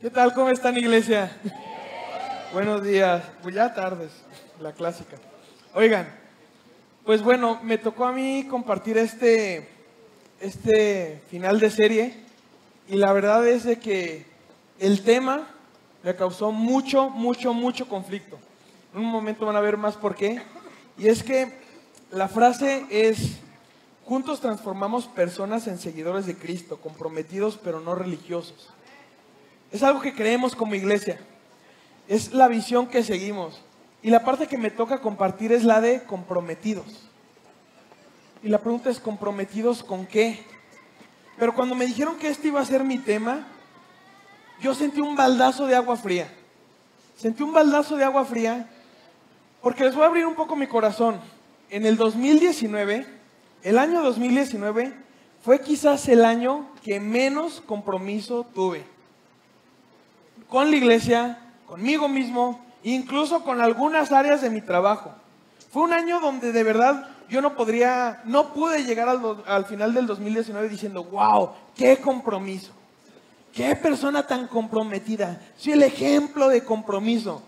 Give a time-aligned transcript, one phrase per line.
[0.00, 0.32] ¿Qué tal?
[0.32, 1.36] ¿Cómo están, iglesia?
[2.52, 3.20] Buenos días.
[3.42, 4.12] Pues ya tardes,
[4.60, 5.16] la clásica.
[5.74, 6.08] Oigan,
[7.04, 9.68] pues bueno, me tocó a mí compartir este,
[10.40, 12.14] este final de serie
[12.86, 14.24] y la verdad es de que
[14.78, 15.48] el tema
[16.04, 18.38] me causó mucho, mucho, mucho conflicto.
[18.94, 20.40] En un momento van a ver más por qué.
[20.96, 21.52] Y es que
[22.12, 23.38] la frase es,
[24.04, 28.68] juntos transformamos personas en seguidores de Cristo, comprometidos pero no religiosos.
[29.70, 31.18] Es algo que creemos como iglesia.
[32.08, 33.60] Es la visión que seguimos.
[34.02, 37.08] Y la parte que me toca compartir es la de comprometidos.
[38.42, 40.42] Y la pregunta es, ¿comprometidos con qué?
[41.38, 43.46] Pero cuando me dijeron que este iba a ser mi tema,
[44.60, 46.32] yo sentí un baldazo de agua fría.
[47.16, 48.68] Sentí un baldazo de agua fría
[49.60, 51.20] porque les voy a abrir un poco mi corazón.
[51.68, 53.06] En el 2019,
[53.64, 54.94] el año 2019,
[55.42, 58.97] fue quizás el año que menos compromiso tuve
[60.48, 65.12] con la iglesia, conmigo mismo, incluso con algunas áreas de mi trabajo.
[65.70, 69.08] Fue un año donde de verdad yo no podría, no pude llegar
[69.46, 72.72] al, final del 2019 diciendo, wow, qué compromiso,
[73.52, 77.42] qué persona tan comprometida, soy el ejemplo de compromiso.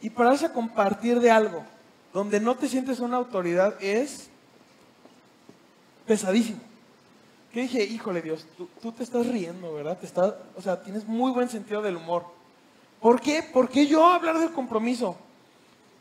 [0.00, 1.64] Y pararse a compartir de algo
[2.12, 4.28] donde no te sientes una autoridad es
[6.06, 6.60] pesadísimo.
[7.52, 9.98] Que dije, híjole Dios, tú, tú, te estás riendo, ¿verdad?
[9.98, 12.24] Te estás, o sea, tienes muy buen sentido del humor.
[13.00, 13.42] ¿Por qué?
[13.42, 15.16] ¿Por qué yo hablar del compromiso?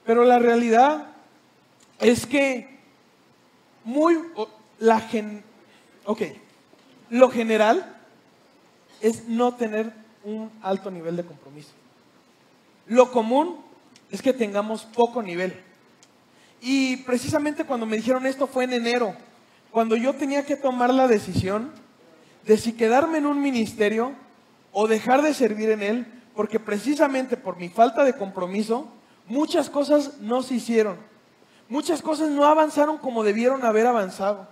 [0.05, 1.07] Pero la realidad
[1.99, 2.79] es que
[3.83, 4.17] muy
[4.79, 5.43] la gen,
[6.05, 6.21] ok,
[7.09, 7.97] lo general
[9.01, 11.71] es no tener un alto nivel de compromiso.
[12.87, 13.57] Lo común
[14.11, 15.53] es que tengamos poco nivel.
[16.61, 19.15] Y precisamente cuando me dijeron esto fue en enero,
[19.71, 21.71] cuando yo tenía que tomar la decisión
[22.45, 24.13] de si quedarme en un ministerio
[24.71, 26.05] o dejar de servir en él,
[26.35, 28.87] porque precisamente por mi falta de compromiso,
[29.27, 30.97] muchas cosas no se hicieron.
[31.69, 34.47] Muchas cosas no avanzaron como debieron haber avanzado.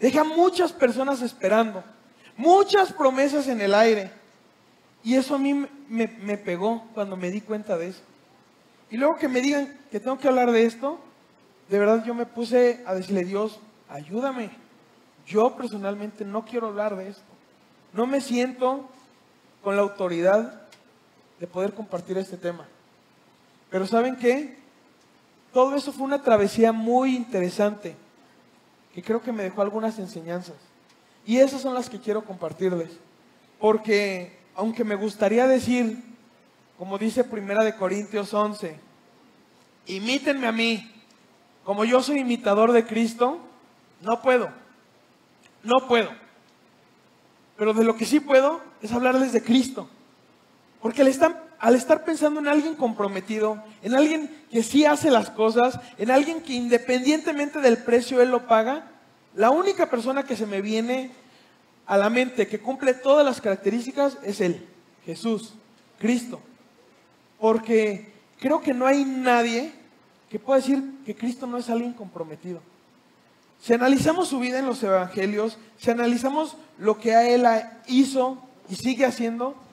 [0.00, 1.82] Deja muchas personas esperando,
[2.36, 4.10] muchas promesas en el aire.
[5.02, 8.02] Y eso a mí me, pegó cuando me di cuenta de eso.
[8.90, 10.98] Y luego que me digan que tengo que hablar de esto,
[11.68, 14.50] de verdad yo me puse a decirle, Dios, ayúdame.
[15.26, 17.24] Yo personalmente no quiero hablar de esto.
[17.92, 18.88] No me siento
[19.62, 20.65] con la autoridad
[21.38, 22.66] de poder compartir este tema.
[23.70, 24.56] Pero ¿saben qué?
[25.52, 27.96] Todo eso fue una travesía muy interesante,
[28.94, 30.56] que creo que me dejó algunas enseñanzas.
[31.26, 32.90] Y esas son las que quiero compartirles.
[33.58, 36.02] Porque aunque me gustaría decir,
[36.78, 38.78] como dice Primera de Corintios 11,
[39.86, 40.92] imítenme a mí,
[41.64, 43.40] como yo soy imitador de Cristo,
[44.02, 44.50] no puedo.
[45.62, 46.10] No puedo.
[47.56, 49.88] Pero de lo que sí puedo es hablarles de Cristo.
[50.86, 55.30] Porque al estar, al estar pensando en alguien comprometido, en alguien que sí hace las
[55.30, 58.86] cosas, en alguien que independientemente del precio él lo paga,
[59.34, 61.10] la única persona que se me viene
[61.86, 64.64] a la mente que cumple todas las características es Él,
[65.04, 65.54] Jesús,
[65.98, 66.38] Cristo.
[67.40, 69.72] Porque creo que no hay nadie
[70.30, 72.60] que pueda decir que Cristo no es alguien comprometido.
[73.60, 77.44] Si analizamos su vida en los evangelios, si analizamos lo que a Él
[77.88, 78.38] hizo
[78.68, 79.65] y sigue haciendo,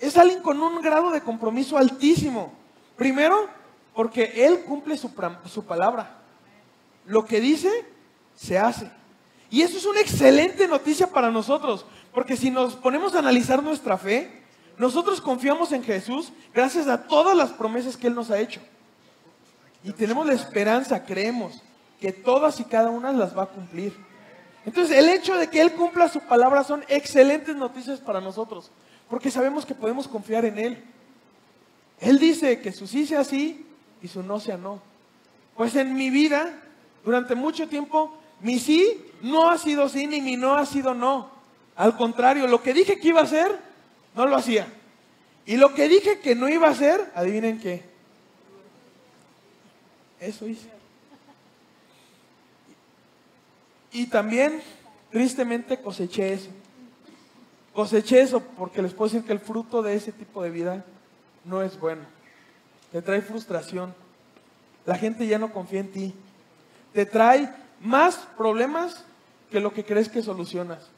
[0.00, 2.52] es alguien con un grado de compromiso altísimo.
[2.96, 3.48] Primero,
[3.94, 5.10] porque Él cumple su,
[5.46, 6.18] su, palabra.
[7.06, 7.70] Lo que dice,
[8.34, 8.90] se hace.
[9.50, 13.96] Y eso es una excelente noticia para nosotros, porque si nos ponemos a analizar nuestra
[13.96, 14.42] fe,
[14.78, 18.60] nosotros confiamos en Jesús gracias a todas las promesas que Él nos ha hecho.
[19.84, 21.62] Y tenemos la esperanza, creemos,
[22.00, 23.94] que todas y cada una las va a cumplir.
[24.66, 28.70] Entonces, el hecho de que Él cumpla su palabra son excelentes noticias para nosotros.
[29.14, 30.82] Porque sabemos que podemos confiar en Él.
[32.00, 33.64] Él dice que su sí sea sí
[34.02, 34.82] y su no sea no.
[35.56, 36.52] Pues en mi vida,
[37.04, 41.30] durante mucho tiempo, mi sí no ha sido sí ni mi no ha sido no.
[41.76, 43.56] Al contrario, lo que dije que iba a hacer,
[44.16, 44.66] no lo hacía.
[45.46, 47.84] Y lo que dije que no iba a hacer, adivinen qué.
[50.18, 50.70] Eso hice.
[53.92, 54.60] Y también,
[55.12, 56.50] tristemente, coseché eso.
[57.74, 60.84] Coseché eso porque les puedo decir que el fruto de ese tipo de vida
[61.44, 62.02] no es bueno.
[62.92, 63.92] Te trae frustración.
[64.86, 66.14] La gente ya no confía en ti.
[66.92, 69.04] Te trae más problemas
[69.50, 70.88] que lo que crees que solucionas.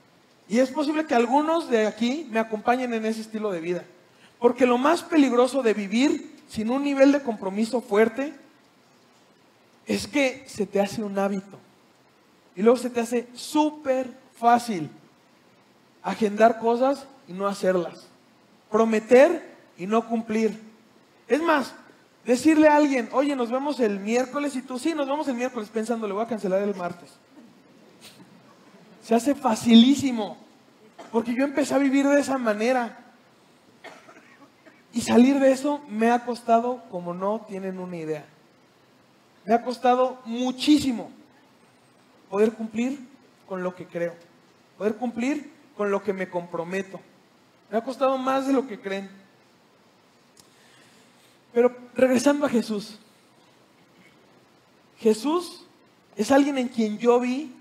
[0.49, 3.85] Y es posible que algunos de aquí me acompañen en ese estilo de vida.
[4.39, 8.35] Porque lo más peligroso de vivir sin un nivel de compromiso fuerte
[9.87, 11.59] es que se te hace un hábito.
[12.55, 14.91] Y luego se te hace súper fácil
[16.07, 18.07] agendar cosas y no hacerlas.
[18.71, 20.59] Prometer y no cumplir.
[21.27, 21.75] Es más,
[22.25, 25.69] decirle a alguien, oye, nos vemos el miércoles y tú, sí, nos vemos el miércoles
[25.69, 27.11] pensando, le voy a cancelar el martes.
[29.03, 30.37] Se hace facilísimo,
[31.11, 32.99] porque yo empecé a vivir de esa manera.
[34.93, 38.25] Y salir de eso me ha costado como no tienen una idea.
[39.45, 41.11] Me ha costado muchísimo
[42.31, 43.01] poder cumplir
[43.49, 44.15] con lo que creo,
[44.79, 47.01] poder cumplir con lo que me comprometo.
[47.71, 49.11] Me ha costado más de lo que creen.
[51.53, 52.99] Pero regresando a Jesús,
[54.99, 55.65] Jesús
[56.17, 57.53] es alguien en quien yo vi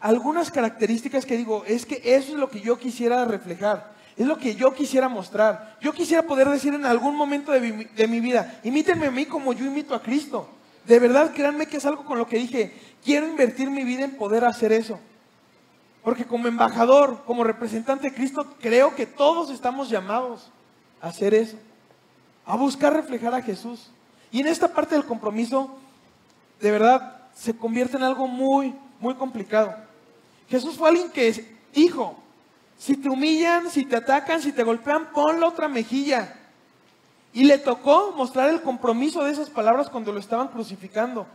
[0.00, 4.36] algunas características que digo, es que eso es lo que yo quisiera reflejar, es lo
[4.36, 5.78] que yo quisiera mostrar.
[5.80, 7.60] Yo quisiera poder decir en algún momento de
[8.08, 10.48] mi, vida, imítenme a mí como yo imito a Cristo.
[10.86, 12.72] De verdad, créanme que es algo con lo que dije,
[13.04, 14.98] quiero invertir mi vida en poder hacer eso.
[16.02, 20.50] Porque como embajador, como representante de Cristo, creo que todos estamos llamados
[21.00, 21.56] a hacer eso,
[22.44, 23.90] a buscar reflejar a Jesús.
[24.32, 25.70] Y en esta parte del compromiso,
[26.60, 29.74] de verdad, se convierte en algo muy, muy complicado.
[30.48, 32.16] Jesús fue alguien que dijo,
[32.76, 36.36] si te humillan, si te atacan, si te golpean, pon la otra mejilla.
[37.32, 41.26] Y le tocó mostrar el compromiso de esas palabras cuando lo estaban crucificando.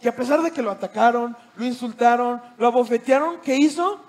[0.00, 4.00] Que a pesar de que lo atacaron, lo insultaron, lo abofetearon, ¿qué hizo?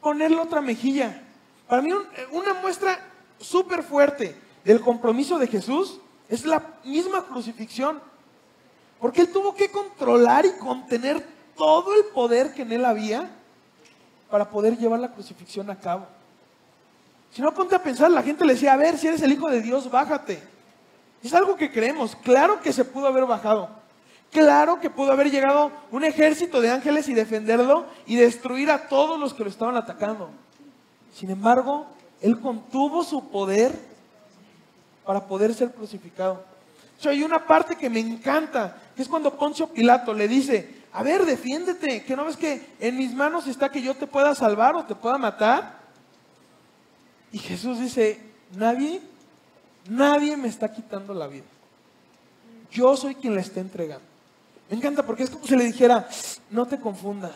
[0.00, 1.22] Ponerle otra mejilla.
[1.68, 1.92] Para mí
[2.32, 2.98] una muestra
[3.38, 8.00] súper fuerte del compromiso de Jesús es la misma crucifixión.
[9.00, 13.30] Porque él tuvo que controlar y contener todo el poder que en él había
[14.30, 16.06] para poder llevar la crucifixión a cabo.
[17.32, 19.50] Si no, ponte a pensar, la gente le decía, a ver, si eres el Hijo
[19.50, 20.42] de Dios, bájate.
[21.22, 22.16] Es algo que creemos.
[22.16, 23.81] Claro que se pudo haber bajado.
[24.32, 29.20] Claro que pudo haber llegado un ejército de ángeles y defenderlo y destruir a todos
[29.20, 30.30] los que lo estaban atacando.
[31.14, 31.86] Sin embargo,
[32.20, 33.78] él contuvo su poder
[35.04, 36.42] para poder ser crucificado.
[37.04, 41.24] Hay una parte que me encanta, que es cuando Poncio Pilato le dice, a ver,
[41.24, 44.84] defiéndete, que no ves que en mis manos está que yo te pueda salvar o
[44.84, 45.78] te pueda matar.
[47.32, 48.20] Y Jesús dice,
[48.56, 49.02] nadie
[49.88, 51.44] Nadie me está quitando la vida.
[52.70, 54.11] Yo soy quien la está entregando.
[54.72, 56.08] Me encanta porque es como si le dijera,
[56.48, 57.34] no te confundas.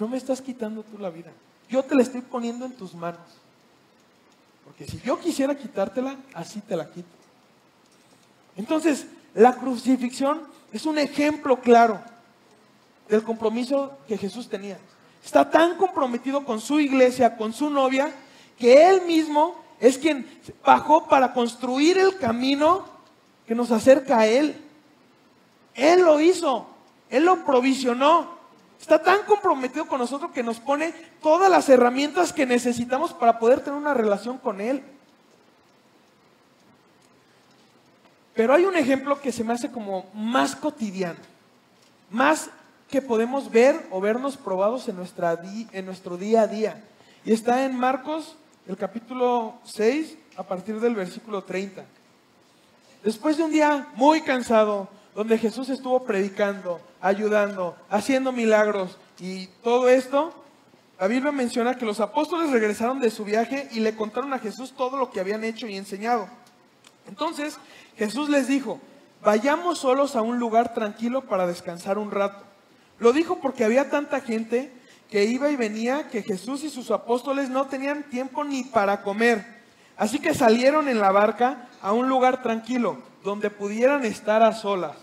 [0.00, 1.30] No me estás quitando tú la vida.
[1.68, 3.20] Yo te la estoy poniendo en tus manos.
[4.64, 7.06] Porque si yo quisiera quitártela, así te la quito.
[8.56, 12.00] Entonces, la crucifixión es un ejemplo claro
[13.08, 14.78] del compromiso que Jesús tenía.
[15.24, 18.12] Está tan comprometido con su iglesia, con su novia,
[18.58, 20.26] que él mismo es quien
[20.66, 22.86] bajó para construir el camino
[23.46, 24.60] que nos acerca a Él.
[25.74, 26.66] Él lo hizo,
[27.10, 28.42] Él lo provisionó.
[28.80, 30.92] Está tan comprometido con nosotros que nos pone
[31.22, 34.82] todas las herramientas que necesitamos para poder tener una relación con Él.
[38.34, 41.20] Pero hay un ejemplo que se me hace como más cotidiano,
[42.10, 42.50] más
[42.90, 45.40] que podemos ver o vernos probados en, nuestra
[45.72, 46.82] en nuestro día a día.
[47.24, 48.36] Y está en Marcos
[48.66, 51.84] el capítulo 6 a partir del versículo 30.
[53.04, 59.88] Después de un día muy cansado, donde Jesús estuvo predicando, ayudando, haciendo milagros y todo
[59.88, 60.32] esto,
[60.98, 64.72] la Biblia menciona que los apóstoles regresaron de su viaje y le contaron a Jesús
[64.76, 66.28] todo lo que habían hecho y enseñado.
[67.08, 67.58] Entonces
[67.96, 68.80] Jesús les dijo,
[69.22, 72.44] vayamos solos a un lugar tranquilo para descansar un rato.
[72.98, 74.72] Lo dijo porque había tanta gente
[75.10, 79.44] que iba y venía que Jesús y sus apóstoles no tenían tiempo ni para comer.
[79.96, 84.96] Así que salieron en la barca a un lugar tranquilo, donde pudieran estar a solas.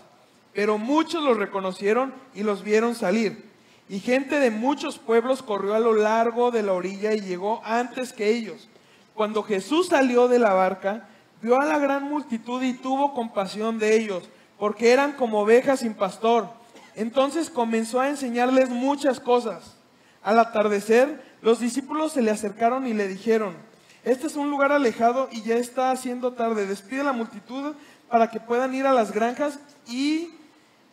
[0.52, 3.50] Pero muchos los reconocieron y los vieron salir.
[3.88, 8.12] Y gente de muchos pueblos corrió a lo largo de la orilla y llegó antes
[8.12, 8.68] que ellos.
[9.14, 11.08] Cuando Jesús salió de la barca,
[11.42, 15.94] vio a la gran multitud y tuvo compasión de ellos, porque eran como ovejas sin
[15.94, 16.48] pastor.
[16.94, 19.76] Entonces comenzó a enseñarles muchas cosas.
[20.22, 23.56] Al atardecer, los discípulos se le acercaron y le dijeron,
[24.04, 26.66] este es un lugar alejado y ya está haciendo tarde.
[26.66, 27.74] Despide a la multitud
[28.10, 30.30] para que puedan ir a las granjas y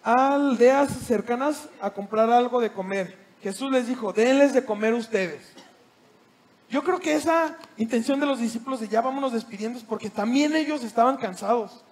[0.04, 3.18] a aldeas cercanas a comprar algo de comer.
[3.42, 5.42] Jesús les dijo, denles de comer ustedes.
[6.70, 10.56] Yo creo que esa intención de los discípulos de ya vámonos despidiendo es porque también
[10.56, 11.84] ellos estaban cansados.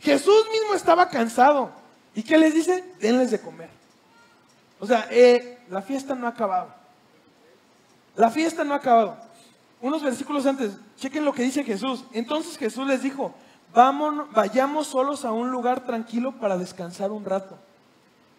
[0.00, 1.70] Jesús mismo estaba cansado.
[2.14, 2.82] ¿Y qué les dice?
[3.00, 3.68] Denles de comer.
[4.78, 6.72] O sea, eh, la fiesta no ha acabado.
[8.16, 9.16] La fiesta no ha acabado.
[9.80, 12.04] Unos versículos antes, chequen lo que dice Jesús.
[12.12, 13.34] Entonces Jesús les dijo,
[13.72, 17.56] Vayamos solos a un lugar tranquilo para descansar un rato.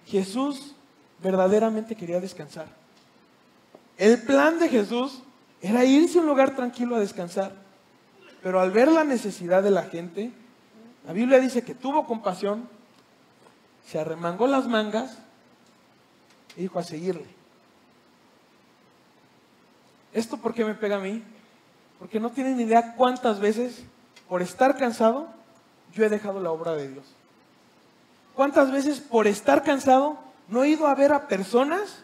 [0.05, 0.75] Jesús
[1.23, 2.67] verdaderamente quería descansar.
[3.97, 5.21] El plan de Jesús
[5.61, 7.53] era irse a un lugar tranquilo a descansar.
[8.41, 10.31] pero al ver la necesidad de la gente,
[11.05, 12.67] la Biblia dice que tuvo compasión,
[13.85, 15.19] se arremangó las mangas
[16.57, 17.27] y dijo a seguirle.
[20.11, 21.23] ¿Esto por qué me pega a mí?
[22.00, 23.83] Porque no tienen idea cuántas veces,
[24.31, 25.27] por estar cansado,
[25.91, 27.03] yo he dejado la obra de Dios.
[28.33, 32.01] ¿Cuántas veces por estar cansado no he ido a ver a personas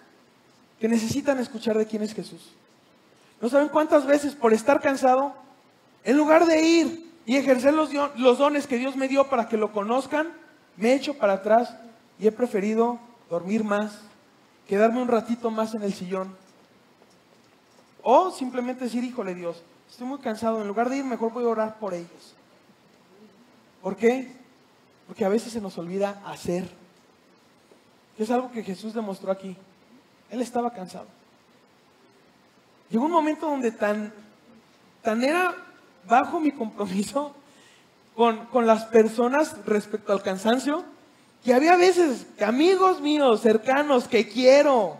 [0.77, 2.51] que necesitan escuchar de quién es Jesús?
[3.39, 5.36] ¿No saben cuántas veces por estar cansado,
[6.03, 7.91] en lugar de ir y ejercer los,
[8.38, 10.27] dones que Dios me dio para que lo conozcan,
[10.75, 11.77] me he hecho para atrás
[12.19, 14.01] y he preferido dormir más,
[14.67, 16.36] quedarme un ratito más en el sillón?
[18.03, 21.50] O simplemente decir, híjole Dios, estoy muy cansado, en lugar de ir mejor voy a
[21.50, 22.36] orar por ellos.
[23.82, 24.32] ¿Por qué?
[25.08, 26.70] Porque a veces se nos olvida hacer.
[28.17, 29.56] es algo que Jesús demostró aquí.
[30.29, 31.08] Él estaba cansado.
[32.89, 34.13] Llegó un momento donde tan,
[35.01, 35.56] tan era
[36.08, 37.34] bajo mi compromiso
[38.15, 40.84] con, con las personas respecto al cansancio,
[41.44, 44.98] que había veces que amigos míos, cercanos, que quiero,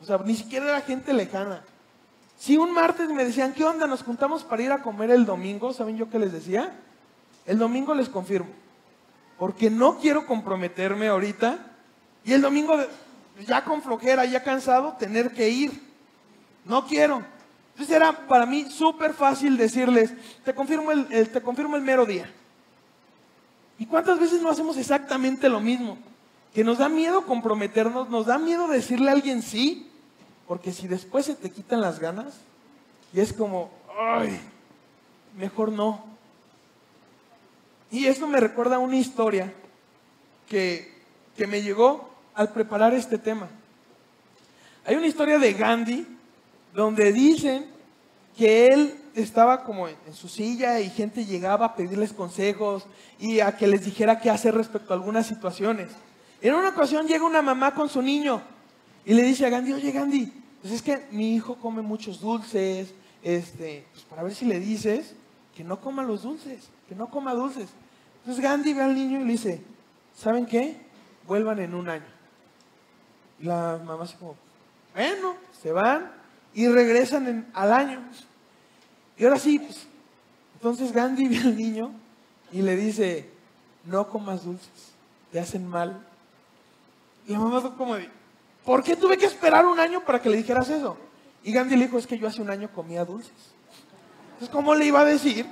[0.00, 1.62] o sea, ni siquiera era gente lejana.
[2.42, 3.86] Si un martes me decían, ¿qué onda?
[3.86, 6.74] Nos juntamos para ir a comer el domingo, ¿saben yo qué les decía?
[7.46, 8.50] El domingo les confirmo,
[9.38, 11.56] porque no quiero comprometerme ahorita
[12.24, 12.74] y el domingo
[13.46, 15.70] ya con flojera, ya cansado, tener que ir.
[16.64, 17.22] No quiero.
[17.74, 20.12] Entonces era para mí súper fácil decirles,
[20.44, 22.28] te confirmo el, te confirmo el mero día.
[23.78, 25.96] ¿Y cuántas veces no hacemos exactamente lo mismo?
[26.52, 29.91] Que nos da miedo comprometernos, nos da miedo decirle a alguien sí,
[30.52, 32.34] porque si después se te quitan las ganas,
[33.14, 34.38] y es como, ay,
[35.34, 36.04] mejor no.
[37.90, 39.50] Y eso me recuerda a una historia
[40.50, 40.92] que,
[41.38, 43.48] que me llegó al preparar este tema.
[44.84, 46.06] Hay una historia de Gandhi
[46.74, 47.64] donde dicen
[48.36, 52.84] que él estaba como en, su silla y gente llegaba a pedirles consejos
[53.18, 55.88] y a que les dijera qué hacer respecto a algunas situaciones.
[56.42, 58.42] En una ocasión llega una mamá con su niño
[59.04, 62.94] y le dice a Gandhi, oye Gandhi, pues es que mi hijo come muchos dulces,
[63.22, 65.14] este, pues para ver si le dices
[65.56, 67.68] que no coma los dulces, que no coma dulces.
[68.20, 69.60] Entonces Gandhi ve al niño y le dice,
[70.16, 70.76] ¿saben qué?
[71.26, 72.06] Vuelvan en un año.
[73.40, 74.36] Y la mamá se como,
[74.94, 76.12] bueno, se van
[76.54, 78.00] y regresan al año.
[79.18, 79.88] Y ahora sí, pues,
[80.54, 81.90] entonces Gandhi ve al niño
[82.52, 83.28] y le dice,
[83.84, 84.92] no comas dulces,
[85.32, 86.06] te hacen mal.
[87.26, 87.96] Y la mamá fue como,
[88.64, 90.96] ¿por qué tuve que esperar un año para que le dijeras eso?
[91.44, 93.32] Y Gandhi le dijo, es que yo hace un año comía dulces.
[94.34, 95.46] Entonces, ¿cómo le iba a decir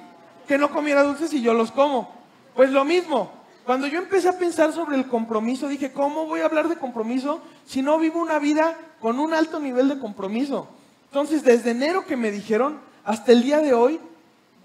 [0.47, 2.13] que no comiera dulces si yo los como?
[2.55, 3.31] Pues lo mismo,
[3.65, 7.41] cuando yo empecé a pensar sobre el compromiso, dije, ¿cómo voy a hablar de compromiso
[7.67, 10.69] si no vivo una vida con un alto nivel de compromiso?
[11.07, 14.01] Entonces, desde enero que me dijeron hasta el día de hoy,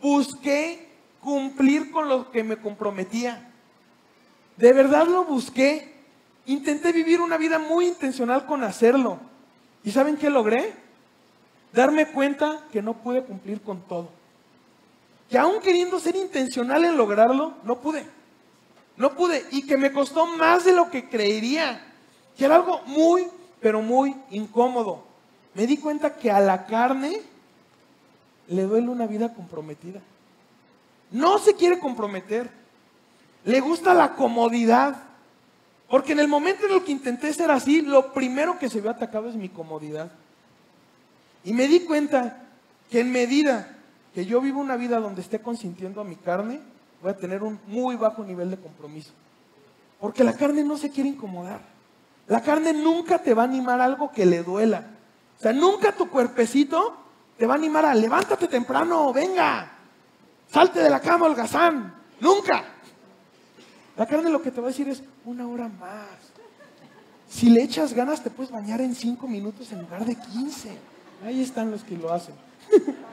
[0.01, 0.89] busqué
[1.21, 3.51] cumplir con lo que me comprometía.
[4.57, 5.94] De verdad lo busqué.
[6.45, 9.19] Intenté vivir una vida muy intencional con hacerlo.
[9.83, 10.73] ¿Y saben qué logré?
[11.73, 14.09] Darme cuenta que no pude cumplir con todo
[15.29, 18.05] que aún queriendo ser intencional en lograrlo, no pude.
[18.97, 19.45] No pude.
[19.51, 21.81] Y que me costó más de lo que creería.
[22.37, 23.27] Que era algo muy,
[23.59, 25.03] pero muy incómodo.
[25.53, 27.21] Me di cuenta que a la carne
[28.47, 30.01] le duele una vida comprometida.
[31.11, 32.49] No se quiere comprometer.
[33.43, 34.95] Le gusta la comodidad.
[35.89, 38.89] Porque en el momento en el que intenté ser así, lo primero que se ve
[38.89, 40.11] atacado es mi comodidad.
[41.43, 42.43] Y me di cuenta
[42.89, 43.77] que en medida
[44.13, 46.59] que yo vivo una vida donde esté consintiendo a mi carne,
[47.01, 49.11] voy a tener un muy bajo nivel de compromiso.
[49.99, 51.61] Porque la carne no se quiere incomodar.
[52.27, 54.83] La carne nunca te va a animar a algo que le duela.
[55.37, 56.95] O sea, nunca tu cuerpecito
[57.37, 59.71] te va a animar a levántate temprano, venga,
[60.49, 61.93] salte de la cama, holgazán.
[62.19, 62.74] Nunca.
[63.97, 66.09] La carne lo que te va a decir es una hora más.
[67.29, 70.77] Si le echas ganas, te puedes bañar en cinco minutos en lugar de quince.
[71.23, 72.35] Ahí están los que lo hacen.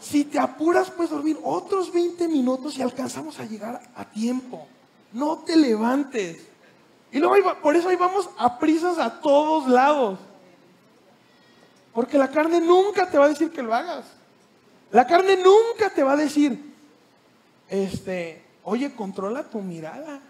[0.00, 4.66] Si te apuras, puedes dormir otros 20 minutos y alcanzamos a llegar a tiempo.
[5.12, 6.38] No te levantes.
[7.12, 10.18] Y luego por eso ahí vamos a prisas a todos lados.
[11.92, 14.06] Porque la carne nunca te va a decir que lo hagas.
[14.90, 16.72] La carne nunca te va a decir,
[17.68, 20.20] este, oye, controla tu mirada.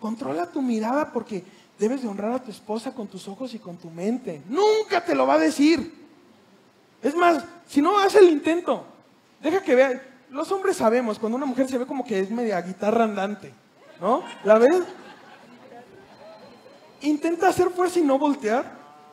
[0.00, 1.44] Controla tu mirada porque
[1.78, 4.42] debes de honrar a tu esposa con tus ojos y con tu mente.
[4.48, 6.04] Nunca te lo va a decir.
[7.02, 8.84] Es más, si no, haz el intento.
[9.42, 10.10] Deja que vea.
[10.30, 13.52] Los hombres sabemos, cuando una mujer se ve como que es media guitarra andante,
[14.00, 14.24] ¿no?
[14.42, 14.82] ¿La ves?
[17.02, 18.64] Intenta hacer fuerza y no voltear.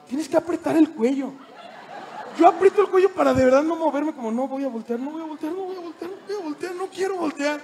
[0.08, 1.32] Tienes que apretar el cuello.
[2.40, 5.12] yo aprieto el cuello para de verdad no moverme, como no voy a voltear, no
[5.12, 7.62] voy a voltear, no voy a voltear, no voy a voltear, no quiero voltear.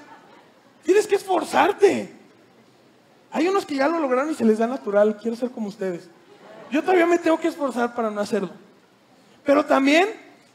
[0.87, 2.09] Tienes que esforzarte.
[3.33, 6.09] Hay unos que ya lo lograron y se les da natural, quiero ser como ustedes.
[6.71, 8.51] Yo todavía me tengo que esforzar para no hacerlo.
[9.43, 10.07] Pero también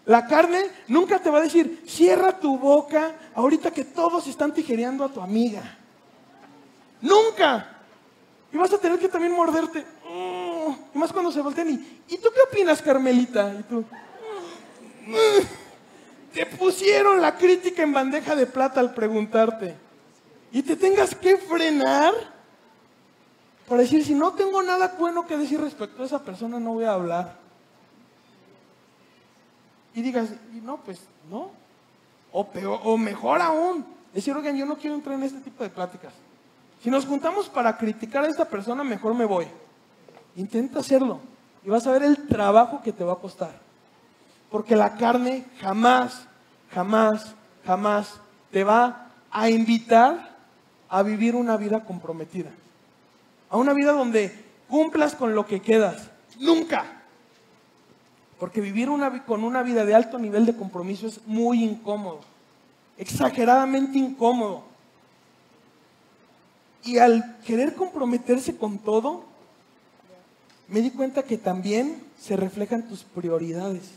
[0.07, 5.05] la carne nunca te va a decir, cierra tu boca ahorita que todos están tijereando
[5.05, 5.77] a tu amiga.
[7.03, 7.69] Nunca.
[8.51, 9.81] Y vas a tener que también morderte.
[9.81, 13.55] Mm, y más cuando se voltean y, ¿y tú qué opinas, Carmelita?
[13.61, 13.85] Y tú,
[15.07, 19.92] mm, te pusieron la crítica en bandeja de plata al preguntarte.
[20.53, 22.13] Y te tengas que frenar
[23.69, 26.85] para decir, si no tengo nada bueno que decir respecto a esa persona, no voy
[26.85, 27.37] a hablar.
[29.95, 30.29] Y digas,
[30.63, 31.51] no, pues no.
[32.33, 35.71] O, peor, o mejor aún, decir, oigan, yo no quiero entrar en este tipo de
[35.71, 36.13] pláticas.
[36.83, 39.47] Si nos juntamos para criticar a esta persona, mejor me voy.
[40.37, 41.21] Intenta hacerlo
[41.65, 43.53] y vas a ver el trabajo que te va a costar.
[44.51, 46.27] Porque la carne jamás,
[46.75, 50.32] jamás, jamás te va a invitar
[50.93, 52.51] a vivir una vida comprometida.
[53.49, 54.31] A una vida donde
[54.69, 56.11] cumplas con lo que quedas.
[56.39, 56.85] Nunca.
[58.39, 62.21] Porque vivir una, con una vida de alto nivel de compromiso es muy incómodo.
[62.99, 64.65] Exageradamente incómodo.
[66.85, 69.25] Y al querer comprometerse con todo,
[70.69, 73.93] me di cuenta que también se reflejan tus prioridades.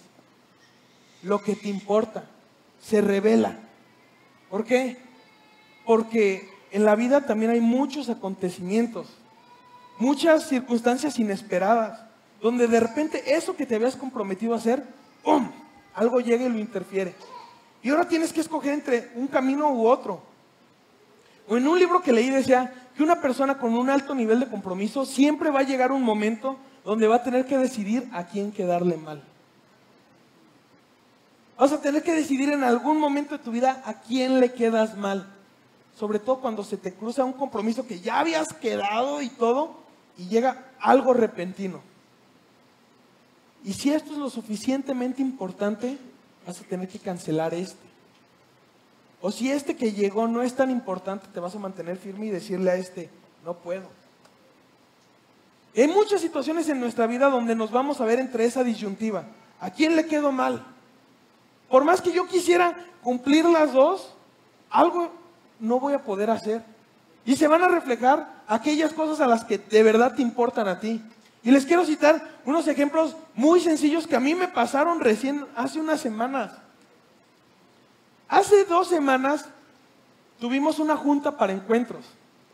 [1.24, 2.24] Lo que te importa
[2.82, 3.60] se revela.
[4.50, 4.98] ¿Por qué?
[5.86, 9.08] Porque en la vida también hay muchos acontecimientos,
[9.98, 12.01] muchas circunstancias inesperadas,
[12.41, 14.84] donde de repente eso que te habías comprometido a hacer,
[15.24, 15.50] ¡pum!
[15.94, 17.15] Algo llega y lo interfiere.
[17.82, 20.22] Y ahora tienes que escoger entre un camino u otro.
[21.48, 24.50] O en un libro que leí decía que una persona con un alto nivel de
[24.50, 28.51] compromiso siempre va a llegar un momento donde va a tener que decidir a quién
[28.51, 29.24] quedarle mal.
[31.58, 34.98] Vas a tener que decidir en algún momento de tu vida a quién le quedas
[34.98, 35.35] mal.
[35.96, 39.77] Sobre todo cuando se te cruza un compromiso que ya habías quedado y todo
[40.18, 41.81] y llega algo repentino.
[43.64, 45.98] Y si esto es lo suficientemente importante,
[46.46, 47.86] vas a tener que cancelar este.
[49.22, 52.29] O si este que llegó no es tan importante, te vas a mantener firme y
[52.29, 53.10] decirle a este,
[53.44, 53.90] no puedo.
[55.75, 59.25] Hay muchas situaciones en nuestra vida donde nos vamos a ver entre esa disyuntiva.
[59.60, 60.64] ¿A quién le quedo mal?
[61.70, 64.14] Por más que yo quisiera cumplir las dos,
[64.70, 65.12] algo
[65.59, 66.63] no voy a poder hacer.
[67.25, 70.79] Y se van a reflejar aquellas cosas a las que de verdad te importan a
[70.79, 71.01] ti.
[71.44, 75.79] Y les quiero citar unos ejemplos muy sencillos que a mí me pasaron recién hace
[75.79, 76.51] unas semanas.
[78.27, 79.46] Hace dos semanas
[80.39, 82.05] tuvimos una junta para encuentros,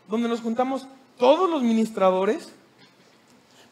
[0.08, 0.86] donde nos juntamos
[1.18, 2.52] todos los ministradores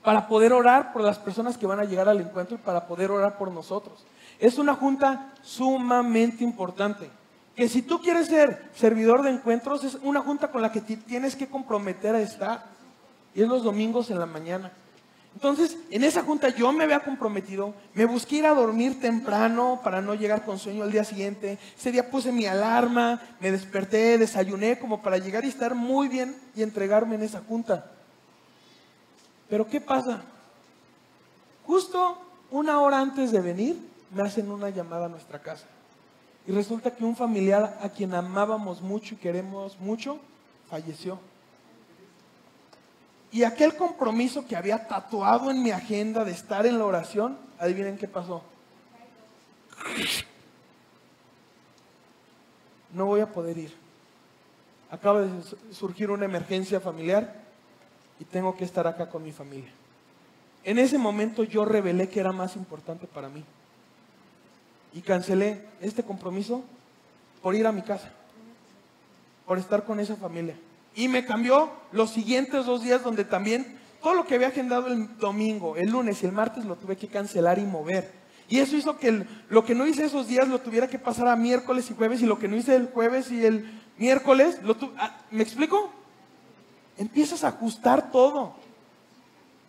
[0.02, 3.10] para poder orar por las personas que van a llegar al encuentro y para poder
[3.10, 4.04] orar por nosotros.
[4.38, 7.10] Es una junta sumamente importante.
[7.56, 11.36] Que si tú quieres ser servidor de encuentros, es una junta con la que tienes
[11.36, 12.64] que comprometer a estar.
[13.34, 14.72] Y es los domingos en la mañana.
[15.34, 20.00] Entonces, en esa junta yo me había comprometido, me busqué ir a dormir temprano para
[20.00, 21.58] no llegar con sueño al día siguiente.
[21.78, 26.36] Ese día puse mi alarma, me desperté, desayuné como para llegar y estar muy bien
[26.56, 27.90] y entregarme en esa junta.
[29.48, 30.22] Pero ¿qué pasa?
[31.64, 32.18] Justo
[32.50, 33.78] una hora antes de venir,
[34.12, 35.66] me hacen una llamada a nuestra casa.
[36.46, 40.18] Y resulta que un familiar a quien amábamos mucho y queremos mucho,
[40.68, 41.18] falleció.
[43.33, 47.96] Y aquel compromiso que había tatuado en mi agenda de estar en la oración, adivinen
[47.96, 48.42] qué pasó.
[52.92, 53.72] No voy a poder ir.
[54.90, 55.31] Acaba de
[55.70, 57.40] surgir una emergencia familiar
[58.18, 59.70] y tengo que estar acá con mi familia.
[60.64, 63.44] En ese momento yo revelé que era más importante para mí.
[64.92, 66.64] Y cancelé este compromiso
[67.42, 68.11] por ir a mi casa,
[69.46, 70.57] por estar con esa familia.
[70.94, 75.18] Y me cambió los siguientes dos días donde también todo lo que había agendado el
[75.18, 78.11] domingo, el lunes y el martes lo tuve que cancelar y mover.
[78.48, 81.37] Y eso hizo que lo que no hice esos días lo tuviera que pasar a
[81.37, 85.18] miércoles y jueves y lo que no hice el jueves y el miércoles, lo ah,
[85.31, 85.90] ¿me explico?
[86.98, 88.55] Empiezas a ajustar todo,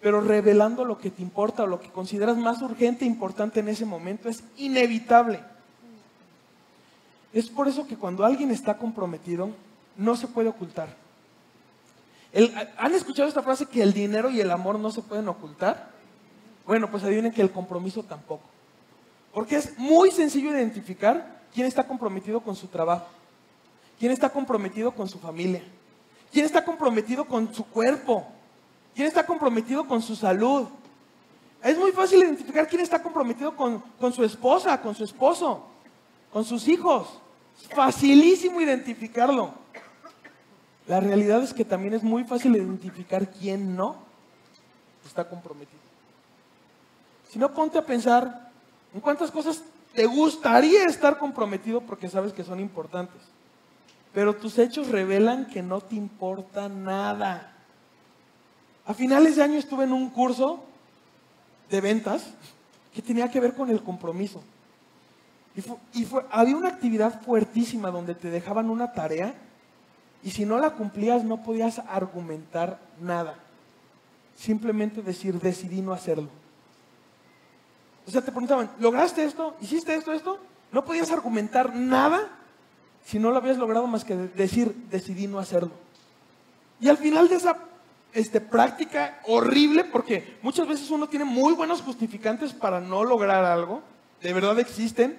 [0.02, 3.70] pero revelando lo que te importa o lo que consideras más urgente e importante en
[3.70, 5.40] ese momento es inevitable.
[7.34, 9.52] Es por eso que cuando alguien está comprometido,
[9.96, 10.90] no se puede ocultar.
[12.78, 15.92] ¿Han escuchado esta frase que el dinero y el amor no se pueden ocultar?
[16.66, 18.44] Bueno, pues adivinen que el compromiso tampoco.
[19.34, 23.08] Porque es muy sencillo identificar quién está comprometido con su trabajo,
[24.00, 25.62] quién está comprometido con su familia,
[26.32, 28.28] quién está comprometido con su cuerpo,
[28.96, 30.68] quién está comprometido con su salud,
[31.64, 35.64] Es muy fácil identificar quién está comprometido con, con su esposa, con su esposo,
[36.34, 37.08] con sus hijos.
[37.62, 39.54] Es facilísimo identificarlo.
[40.88, 43.98] La realidad es que también es muy fácil identificar quién no
[45.06, 45.80] está comprometido.
[47.30, 48.50] Si no, ponte a pensar
[48.94, 53.22] en cuántas cosas te gustaría estar comprometido porque sabes que son importantes.
[54.14, 57.54] Pero tus hechos revelan que no te importa nada.
[58.86, 60.64] A finales de año estuve en un curso
[61.70, 62.26] de ventas
[62.94, 64.42] que tenía que ver con el compromiso.
[65.94, 69.34] Y, había una actividad fuertísima donde te dejaban una tarea
[70.24, 73.36] y si no la cumplías no podías argumentar nada.
[74.36, 76.30] Simplemente decir, decidí no hacerlo.
[78.08, 79.56] O sea, te preguntaban, ¿lograste esto?
[79.62, 80.40] ¿Hiciste esto, esto?
[80.72, 82.30] No podías argumentar nada
[83.06, 85.72] si no lo habías logrado más que decir, decidí no hacerlo.
[86.80, 87.58] Y al final de esa
[88.14, 93.82] este, práctica horrible, porque muchas veces uno tiene muy buenos justificantes para no lograr algo,
[94.22, 95.18] de verdad existen,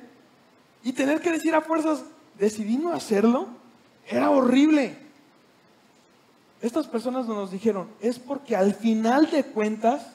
[0.82, 2.02] y tener que decir a fuerzas,
[2.38, 3.48] decidí no hacerlo,
[4.08, 4.98] era horrible.
[6.60, 10.06] Estas personas nos dijeron, es porque al final de cuentas,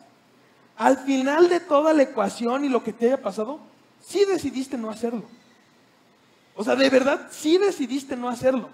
[0.77, 3.59] al final de toda la ecuación y lo que te haya pasado,
[4.01, 5.23] sí decidiste no hacerlo.
[6.55, 8.69] O sea, de verdad, sí decidiste no hacerlo.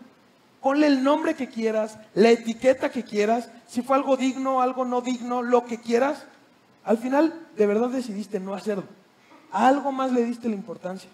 [0.64, 5.02] Ponle el nombre que quieras, la etiqueta que quieras, si fue algo digno, algo no
[5.02, 6.24] digno, lo que quieras.
[6.86, 8.86] Al final, de verdad decidiste no hacerlo.
[9.52, 11.10] A algo más le diste la importancia.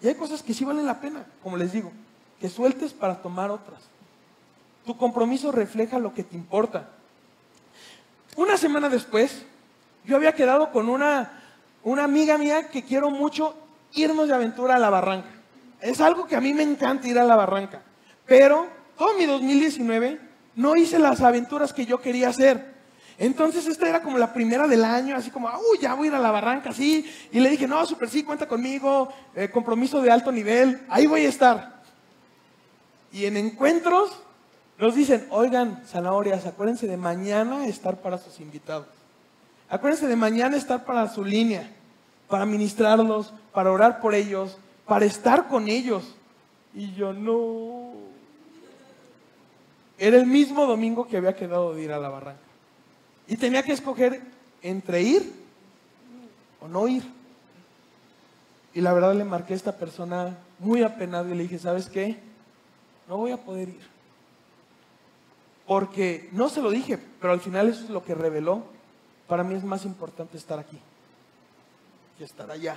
[0.00, 1.90] Y hay cosas que sí valen la pena, como les digo,
[2.40, 3.80] que sueltes para tomar otras.
[4.86, 6.88] Tu compromiso refleja lo que te importa.
[8.36, 9.42] Una semana después,
[10.04, 11.32] yo había quedado con una,
[11.82, 13.56] una amiga mía que quiero mucho
[13.94, 15.30] irnos de aventura a la barranca.
[15.80, 17.82] Es algo que a mí me encanta ir a la barranca.
[18.28, 20.20] Pero todo mi 2019
[20.54, 22.78] no hice las aventuras que yo quería hacer.
[23.18, 26.14] Entonces esta era como la primera del año, así como, uy, ya voy a ir
[26.14, 27.04] a la barranca, sí.
[27.32, 31.26] Y le dije, no, super sí, cuenta conmigo, eh, compromiso de alto nivel, ahí voy
[31.26, 31.82] a estar.
[33.12, 34.12] Y en encuentros
[34.78, 38.86] nos dicen, oigan, zanahorias, acuérdense de mañana estar para sus invitados.
[39.68, 41.68] Acuérdense de mañana estar para su línea,
[42.28, 46.14] para ministrarlos, para orar por ellos, para estar con ellos.
[46.74, 47.92] Y yo no.
[49.98, 52.40] Era el mismo domingo que había quedado de ir a la barranca.
[53.26, 54.22] Y tenía que escoger
[54.62, 55.32] entre ir
[56.60, 57.02] o no ir.
[58.74, 62.16] Y la verdad le marqué a esta persona muy apenado y le dije, ¿sabes qué?
[63.08, 63.98] No voy a poder ir.
[65.66, 68.62] Porque no se lo dije, pero al final eso es lo que reveló.
[69.26, 70.78] Para mí es más importante estar aquí
[72.18, 72.76] que estar allá.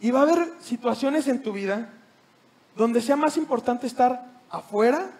[0.00, 1.90] Y va a haber situaciones en tu vida
[2.76, 5.10] donde sea más importante estar afuera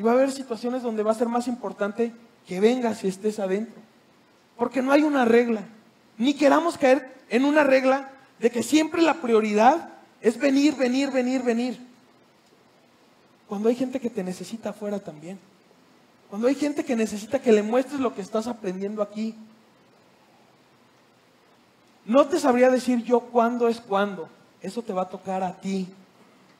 [0.00, 2.10] y va a haber situaciones donde va a ser más importante
[2.46, 3.82] que vengas y estés adentro.
[4.56, 5.60] Porque no hay una regla.
[6.16, 9.90] Ni queramos caer en una regla de que siempre la prioridad
[10.22, 11.78] es venir, venir, venir, venir.
[13.46, 15.38] Cuando hay gente que te necesita afuera también.
[16.30, 19.34] Cuando hay gente que necesita que le muestres lo que estás aprendiendo aquí.
[22.06, 24.30] No te sabría decir yo cuándo es cuándo.
[24.62, 25.88] Eso te va a tocar a ti.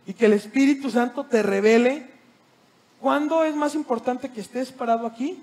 [0.06, 2.09] Y que el Espíritu Santo te revele
[3.00, 5.42] cuándo es más importante que estés parado aquí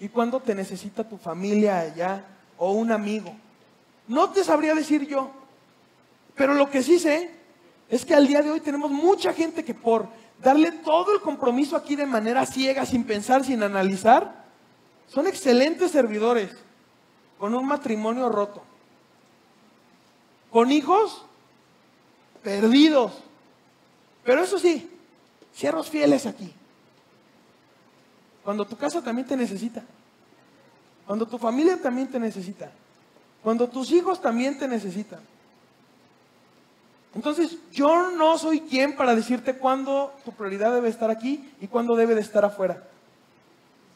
[0.00, 2.24] y cuándo te necesita tu familia allá
[2.58, 3.34] o un amigo.
[4.08, 5.30] No te sabría decir yo.
[6.34, 7.30] Pero lo que sí sé
[7.88, 10.08] es que al día de hoy tenemos mucha gente que por
[10.42, 14.44] darle todo el compromiso aquí de manera ciega, sin pensar, sin analizar,
[15.06, 16.50] son excelentes servidores
[17.38, 18.62] con un matrimonio roto,
[20.50, 21.24] con hijos
[22.42, 23.12] perdidos.
[24.24, 24.90] Pero eso sí,
[25.54, 26.52] cierros fieles aquí.
[28.44, 29.82] Cuando tu casa también te necesita.
[31.06, 32.70] Cuando tu familia también te necesita.
[33.42, 35.20] Cuando tus hijos también te necesitan.
[37.14, 41.94] Entonces, yo no soy quien para decirte cuándo tu prioridad debe estar aquí y cuándo
[41.94, 42.82] debe de estar afuera.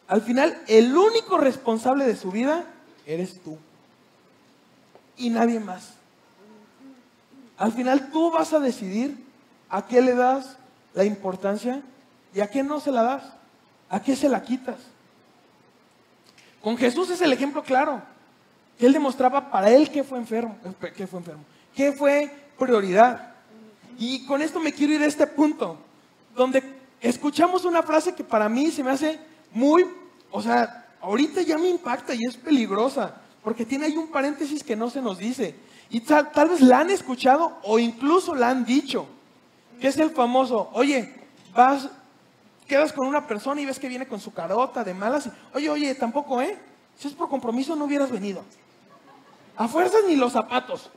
[0.06, 2.64] Al final, el único responsable de su vida
[3.06, 3.58] eres tú.
[5.16, 5.94] Y nadie más.
[7.56, 9.26] Al final tú vas a decidir
[9.68, 10.56] a qué le das
[10.94, 11.82] la importancia
[12.32, 13.37] y a qué no se la das.
[13.90, 14.76] ¿A qué se la quitas?
[16.62, 18.02] Con Jesús es el ejemplo claro.
[18.78, 20.56] Que él demostraba para él que fue enfermo,
[20.94, 23.34] que fue enfermo, que fue prioridad.
[23.98, 25.78] Y con esto me quiero ir a este punto,
[26.36, 26.62] donde
[27.00, 29.18] escuchamos una frase que para mí se me hace
[29.52, 29.84] muy,
[30.30, 34.76] o sea, ahorita ya me impacta y es peligrosa, porque tiene ahí un paréntesis que
[34.76, 35.54] no se nos dice.
[35.90, 39.06] Y tal, vez la han escuchado o incluso la han dicho,
[39.80, 41.14] que es el famoso, oye,
[41.54, 41.88] vas,
[42.68, 45.94] quedas con una persona y ves que viene con su carota de malas, oye, oye,
[45.94, 46.56] tampoco, ¿eh?
[46.98, 48.44] Si es por compromiso, no hubieras venido.
[49.56, 50.90] A fuerzas ni los zapatos.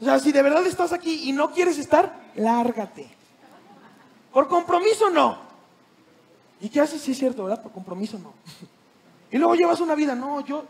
[0.00, 3.08] O sea, si de verdad estás aquí y no quieres estar, lárgate.
[4.32, 5.38] Por compromiso, no.
[6.60, 7.00] ¿Y qué haces?
[7.00, 7.62] Sí es cierto, ¿verdad?
[7.62, 8.34] Por compromiso, no.
[9.28, 10.64] Y luego llevas una vida, no, yo,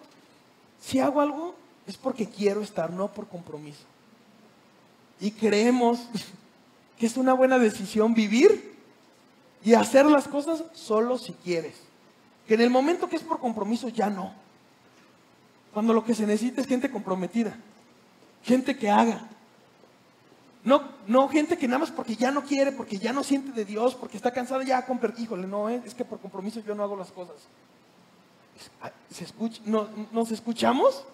[0.81, 1.55] si hago algo,
[1.87, 3.85] es porque quiero estar, no por compromiso.
[5.21, 6.09] Y creemos
[6.99, 8.76] que es una buena decisión vivir
[9.64, 11.75] y hacer las cosas solo si quieres.
[12.47, 14.33] Que en el momento que es por compromiso ya no.
[15.73, 17.57] Cuando lo que se necesita es gente comprometida,
[18.42, 19.29] gente que haga.
[20.64, 23.64] No, no gente que nada más porque ya no quiere, porque ya no siente de
[23.64, 26.83] Dios, porque está cansada ya con híjole, no, eh, es que por compromiso yo no
[26.83, 27.37] hago las cosas.
[28.83, 29.61] Ah, ¿Se escucha?
[29.64, 31.05] ¿No, ¿Nos escuchamos?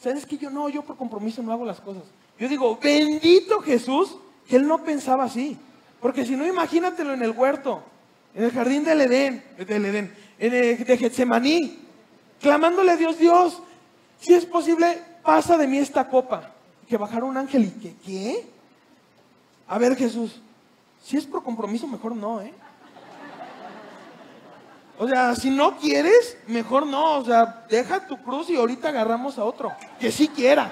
[0.00, 2.04] ¿Sabes que yo no, yo por compromiso no hago las cosas?
[2.38, 4.16] Yo digo, bendito Jesús,
[4.48, 5.58] que él no pensaba así.
[6.00, 7.82] Porque si no, imagínatelo en el huerto,
[8.34, 11.78] en el jardín del Edén, del Edén, en el, de Getsemaní,
[12.40, 13.62] clamándole a Dios, Dios,
[14.20, 16.52] si es posible, pasa de mí esta copa.
[16.88, 18.46] Que bajara un ángel y que, ¿qué?
[19.66, 20.40] A ver, Jesús,
[21.04, 22.52] si es por compromiso, mejor no, ¿eh?
[24.98, 27.18] O sea, si no quieres, mejor no.
[27.18, 29.72] O sea, deja tu cruz y ahorita agarramos a otro.
[30.00, 30.70] Que sí quiera.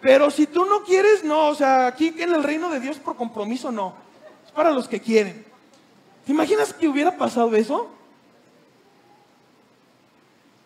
[0.00, 1.48] Pero si tú no quieres, no.
[1.48, 3.94] O sea, aquí en el reino de Dios por compromiso no.
[4.46, 5.44] Es para los que quieren.
[6.24, 7.88] ¿Te imaginas que hubiera pasado eso?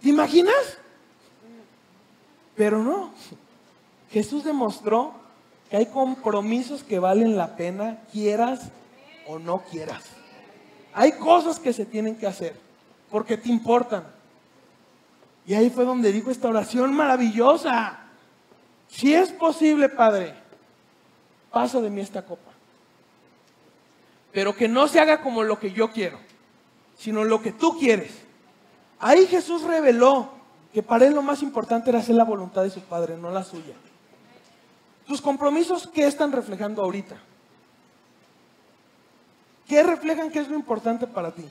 [0.01, 0.79] ¿Te imaginas?
[2.57, 3.13] Pero no.
[4.11, 5.13] Jesús demostró
[5.71, 8.71] que hay compromisos que valen la pena, quieras
[9.27, 10.03] o no quieras.
[10.93, 12.55] Hay cosas que se tienen que hacer
[13.11, 14.05] porque te importan.
[15.47, 18.02] Y ahí fue donde dijo esta oración maravillosa.
[18.93, 20.35] Si es posible, Padre,
[21.51, 22.51] pasa de mí esta copa.
[24.33, 26.19] Pero que no se haga como lo que yo quiero,
[26.97, 28.13] sino lo que tú quieres.
[29.01, 30.31] Ahí Jesús reveló
[30.75, 33.43] que para él lo más importante era hacer la voluntad de su Padre, no la
[33.43, 33.75] suya.
[35.07, 37.17] Tus compromisos, ¿qué están reflejando ahorita?
[39.67, 41.45] ¿Qué reflejan que es lo importante para ti?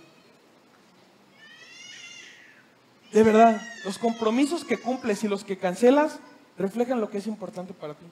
[3.11, 6.19] De verdad, los compromisos que cumples y los que cancelas
[6.61, 8.05] reflejan lo que es importante para ti.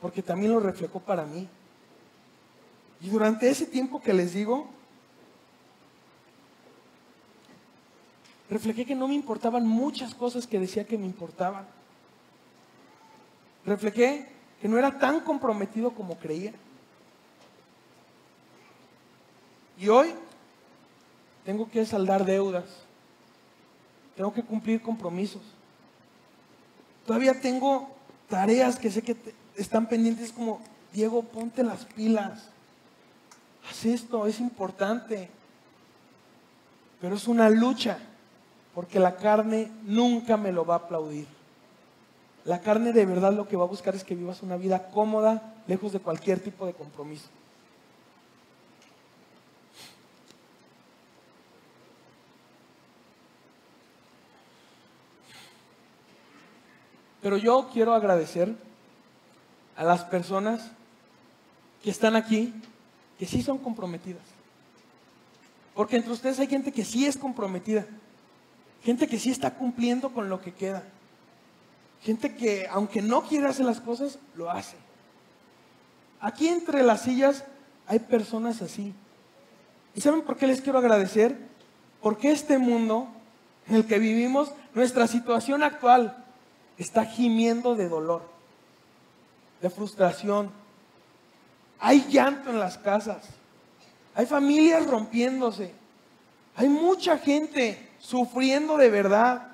[0.00, 1.48] Porque también lo reflejó para mí.
[3.00, 4.68] Y durante ese tiempo que les digo,
[8.50, 11.66] reflejé que no me importaban muchas cosas que decía que me importaban.
[13.64, 14.28] Reflejé
[14.60, 16.52] que no era tan comprometido como creía.
[19.78, 20.14] Y hoy
[21.44, 22.64] tengo que saldar deudas,
[24.16, 25.42] tengo que cumplir compromisos.
[27.06, 27.88] Todavía tengo
[28.28, 29.16] tareas que sé que
[29.56, 30.60] están pendientes como,
[30.92, 32.48] Diego, ponte las pilas.
[33.68, 35.28] Haz esto, es importante.
[37.00, 37.98] Pero es una lucha,
[38.74, 41.26] porque la carne nunca me lo va a aplaudir.
[42.44, 45.54] La carne de verdad lo que va a buscar es que vivas una vida cómoda,
[45.66, 47.28] lejos de cualquier tipo de compromiso.
[57.24, 58.54] Pero yo quiero agradecer
[59.76, 60.70] a las personas
[61.82, 62.52] que están aquí,
[63.18, 64.20] que sí son comprometidas.
[65.74, 67.86] Porque entre ustedes hay gente que sí es comprometida.
[68.82, 70.82] Gente que sí está cumpliendo con lo que queda.
[72.02, 74.76] Gente que, aunque no quiere hacer las cosas, lo hace.
[76.20, 77.46] Aquí entre las sillas
[77.86, 78.92] hay personas así.
[79.94, 81.38] ¿Y saben por qué les quiero agradecer?
[82.02, 83.08] Porque este mundo
[83.66, 86.23] en el que vivimos, nuestra situación actual,
[86.78, 88.22] está gimiendo de dolor,
[89.60, 90.50] de frustración.
[91.78, 93.24] Hay llanto en las casas.
[94.14, 95.72] Hay familias rompiéndose.
[96.56, 99.48] Hay mucha gente sufriendo de verdad,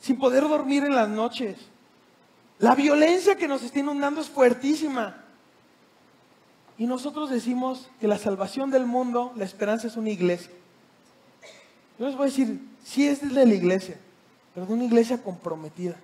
[0.00, 1.56] sin poder dormir en las noches.
[2.58, 5.16] La violencia que nos está inundando es fuertísima.
[6.78, 10.50] Y nosotros decimos que la salvación del mundo, la esperanza es una iglesia.
[11.98, 13.98] Yo les voy a decir, sí es de la iglesia,
[14.54, 15.96] pero de una iglesia comprometida.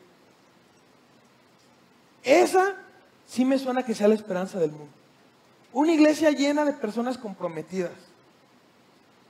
[2.27, 2.75] Esa
[3.25, 4.93] sí me suena que sea la esperanza del mundo.
[5.73, 7.93] Una iglesia llena de personas comprometidas.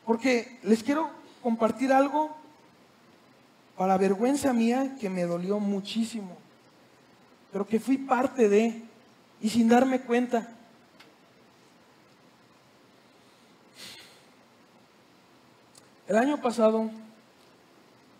[0.06, 1.10] Porque les quiero
[1.42, 2.34] compartir algo
[3.76, 6.38] para vergüenza mía que me dolió muchísimo,
[7.52, 8.82] pero que fui parte de
[9.42, 10.48] y sin darme cuenta.
[16.08, 16.88] El año pasado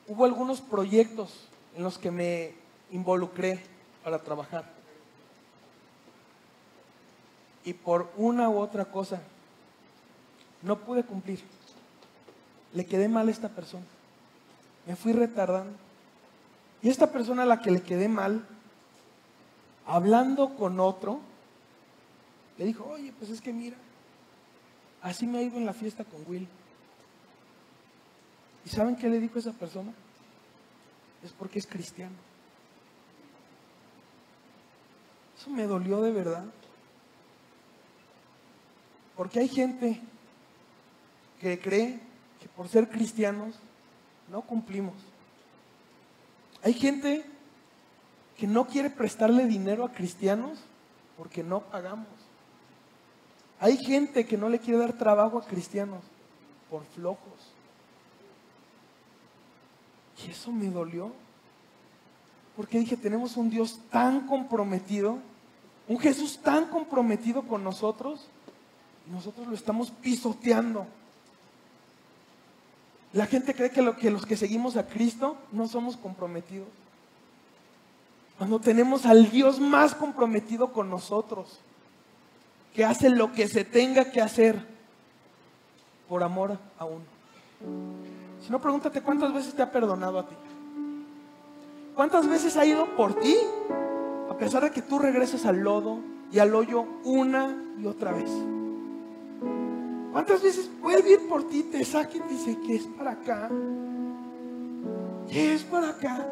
[0.07, 2.53] hubo algunos proyectos en los que me
[2.91, 3.76] involucré
[4.07, 4.65] para trabajar.
[7.65, 9.21] Y por una u otra cosa,
[10.63, 11.41] no pude cumplir.
[12.73, 13.85] Le quedé mal a esta persona.
[14.87, 15.77] me fui retardando.
[16.83, 18.47] Y esta persona a la que le quedé mal,
[19.89, 21.19] hablando con otro,
[22.59, 23.77] le dijo, oye, pues es que mira,
[25.03, 26.47] así me ha ido en la fiesta con Will.
[28.65, 29.93] ¿Y saben qué le dijo esa persona?
[31.25, 32.36] Es porque es cristiano.
[35.47, 36.45] Me dolió de verdad.
[39.17, 40.01] Porque hay gente
[41.41, 42.01] que cree
[42.41, 43.55] que por ser cristianos
[44.31, 44.95] no cumplimos.
[46.63, 47.25] Hay gente
[48.37, 50.59] que no quiere prestarle dinero a cristianos
[51.17, 52.09] porque no pagamos.
[53.59, 56.03] Hay gente que no le quiere dar trabajo a cristianos
[56.71, 57.53] por flojos.
[60.25, 61.13] Y eso me dolió.
[62.55, 65.19] Porque dije, tenemos un Dios tan comprometido,
[65.89, 68.27] un Jesús tan comprometido con nosotros,
[69.11, 70.87] nosotros lo estamos pisoteando.
[73.13, 76.69] La gente cree que los que seguimos a Cristo no somos comprometidos.
[78.37, 81.61] Cuando tenemos al Dios más comprometido con nosotros,
[82.75, 84.63] que hace lo que se tenga que hacer
[86.09, 87.05] por amor a uno.
[88.45, 90.35] Si no, pregúntate cuántas veces te ha perdonado a ti.
[91.95, 93.35] ¿Cuántas veces ha ido por ti?
[94.37, 95.99] A pesar de que tú regreses al lodo
[96.31, 98.31] y al hoyo una y otra vez.
[100.13, 103.49] ¿Cuántas veces puede ir por ti, te saque y te dice que es para acá?
[105.31, 106.27] Que es para acá?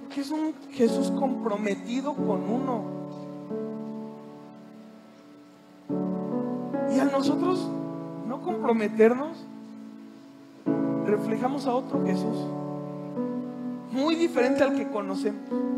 [0.00, 2.84] Porque es un Jesús comprometido con uno.
[6.90, 7.68] Y a nosotros
[8.26, 9.44] no comprometernos,
[11.04, 12.38] reflejamos a otro Jesús,
[13.92, 15.75] muy diferente al que conocemos.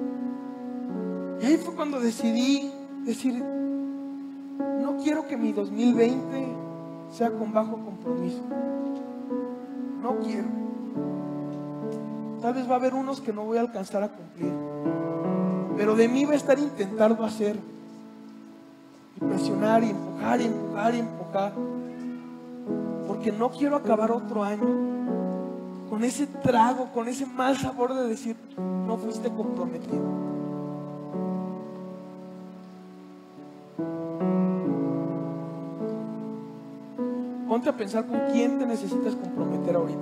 [1.41, 2.73] Y ahí fue cuando decidí
[3.05, 6.47] decir, no quiero que mi 2020
[7.13, 8.43] sea con bajo compromiso.
[10.03, 10.49] No quiero.
[12.41, 14.53] Tal vez va a haber unos que no voy a alcanzar a cumplir.
[15.77, 17.57] Pero de mí va a estar intentando hacer.
[19.17, 21.53] Y presionar y empujar y empujar y empujar.
[23.07, 24.99] Porque no quiero acabar otro año
[25.89, 30.38] con ese trago, con ese mal sabor de decir, no fuiste comprometido.
[37.69, 40.01] A pensar con quién te necesitas comprometer ahorita.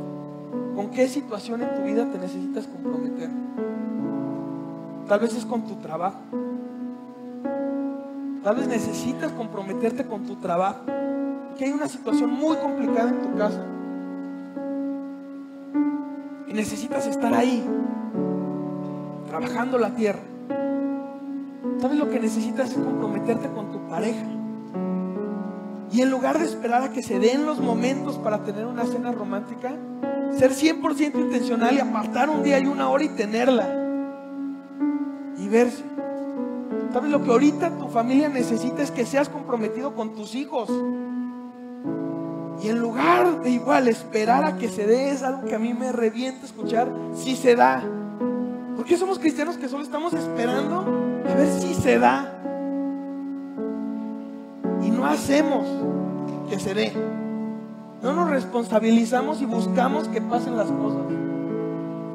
[0.76, 3.28] ¿Con qué situación en tu vida te necesitas comprometer?
[5.08, 6.20] Tal vez es con tu trabajo.
[8.44, 10.82] Tal vez necesitas comprometerte con tu trabajo.
[11.58, 13.66] Que hay una situación muy complicada en tu casa.
[16.46, 17.66] Y necesitas estar ahí,
[19.26, 20.22] trabajando la tierra.
[21.80, 24.35] ¿Sabes lo que necesitas es comprometerte con tu pareja?
[25.96, 29.12] Y en lugar de esperar a que se den los momentos para tener una cena
[29.12, 29.72] romántica,
[30.36, 33.66] ser 100% intencional y apartar un día y una hora y tenerla.
[35.38, 35.82] Y verse.
[36.92, 40.68] ¿Sabes lo que ahorita tu familia necesita es que seas comprometido con tus hijos?
[42.62, 45.72] Y en lugar de igual esperar a que se dé, es algo que a mí
[45.72, 47.82] me revienta escuchar, si se da.
[48.76, 50.80] Porque somos cristianos que solo estamos esperando
[51.26, 52.45] a ver si se da.
[54.96, 55.66] No hacemos
[56.48, 56.92] que se dé.
[58.02, 61.02] No nos responsabilizamos y buscamos que pasen las cosas.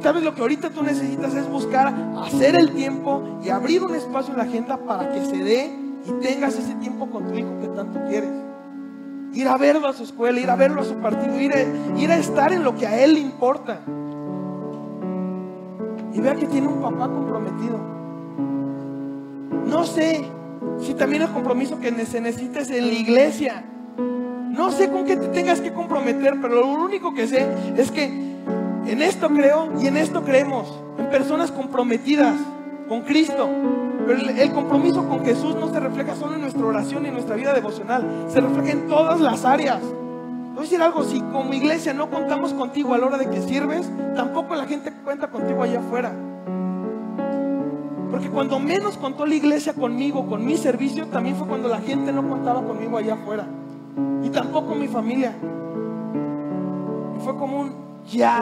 [0.02, 4.34] ¿Sabes lo que ahorita tú necesitas es buscar hacer el tiempo y abrir un espacio
[4.34, 5.72] en la agenda para que se dé
[6.08, 8.32] y tengas ese tiempo con tu hijo que tanto quieres?
[9.34, 11.62] ir a verlo a su escuela, ir a verlo a su partido, ir a,
[11.98, 13.80] ir a estar en lo que a él le importa.
[16.14, 17.80] Y vea que tiene un papá comprometido.
[19.66, 20.26] No sé
[20.80, 23.64] si también el compromiso que se necesita es en la iglesia.
[23.98, 27.48] No sé con qué te tengas que comprometer, pero lo único que sé
[27.78, 32.36] es que en esto creo y en esto creemos, en personas comprometidas
[32.88, 33.50] con Cristo.
[34.06, 37.36] Pero el, compromiso con Jesús no se refleja solo en nuestra oración y en nuestra
[37.36, 39.80] vida devocional, se refleja en todas las áreas.
[39.82, 43.42] Voy a decir algo, si como iglesia no contamos contigo a la hora de que
[43.42, 46.12] sirves, tampoco la gente cuenta contigo allá afuera.
[48.12, 52.12] Porque cuando menos contó la iglesia conmigo, con mi servicio, también fue cuando la gente
[52.12, 53.48] no contaba conmigo allá afuera.
[54.22, 55.34] Y tampoco mi familia.
[57.18, 57.72] Y fue como un
[58.12, 58.42] ya,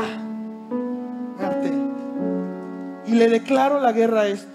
[3.06, 4.50] Y le declaro la guerra a esto.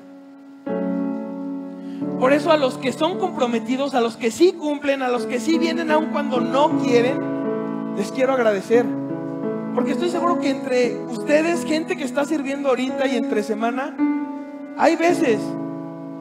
[2.18, 5.38] Por eso a los que son comprometidos, a los que sí cumplen, a los que
[5.38, 7.18] sí vienen aun cuando no quieren,
[7.96, 8.84] les quiero agradecer.
[9.74, 13.94] Porque estoy seguro que entre ustedes, gente que está sirviendo ahorita y entre semana,
[14.76, 15.40] hay veces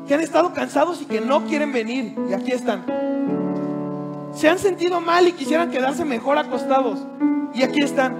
[0.07, 2.15] que han estado cansados y que no quieren venir.
[2.29, 2.83] Y aquí están.
[4.33, 6.99] Se han sentido mal y quisieran quedarse mejor acostados.
[7.53, 8.15] Y aquí están.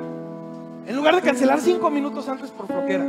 [0.88, 3.05] En lugar de cancelar cinco minutos antes por floquera.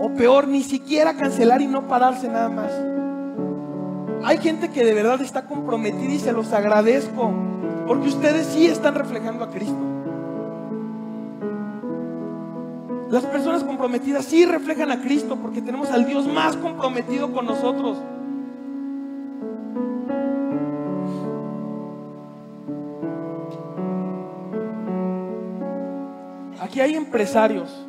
[0.00, 2.72] O peor, ni siquiera cancelar y no pararse nada más.
[4.24, 7.32] Hay gente que de verdad está comprometida y se los agradezco.
[7.86, 9.76] Porque ustedes sí están reflejando a Cristo.
[13.10, 17.98] Las personas comprometidas sí reflejan a Cristo porque tenemos al Dios más comprometido con nosotros.
[26.60, 27.86] Aquí hay empresarios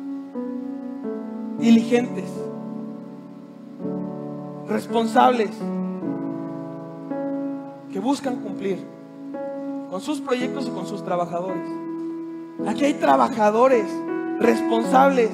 [1.58, 2.30] diligentes,
[4.68, 5.50] responsables,
[7.92, 8.78] que buscan cumplir
[9.90, 11.68] con sus proyectos y con sus trabajadores.
[12.66, 13.84] Aquí hay trabajadores
[14.40, 15.30] responsables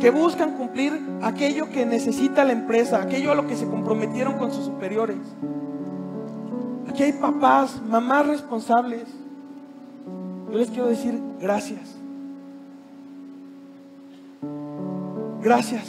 [0.00, 4.52] que buscan cumplir aquello que necesita la empresa, aquello a lo que se comprometieron con
[4.52, 5.18] sus superiores.
[6.88, 9.04] Aquí hay papás, mamás responsables.
[10.50, 11.96] Yo les quiero decir gracias.
[15.42, 15.84] Gracias.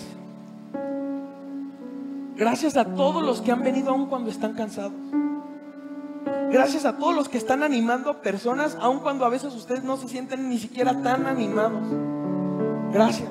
[2.36, 4.94] Gracias a todos los que han venido aun cuando están cansados.
[6.52, 9.98] Gracias a todos los que están animando a personas aun cuando a veces ustedes no
[9.98, 12.17] se sienten ni siquiera tan animados.
[12.92, 13.30] Gracias.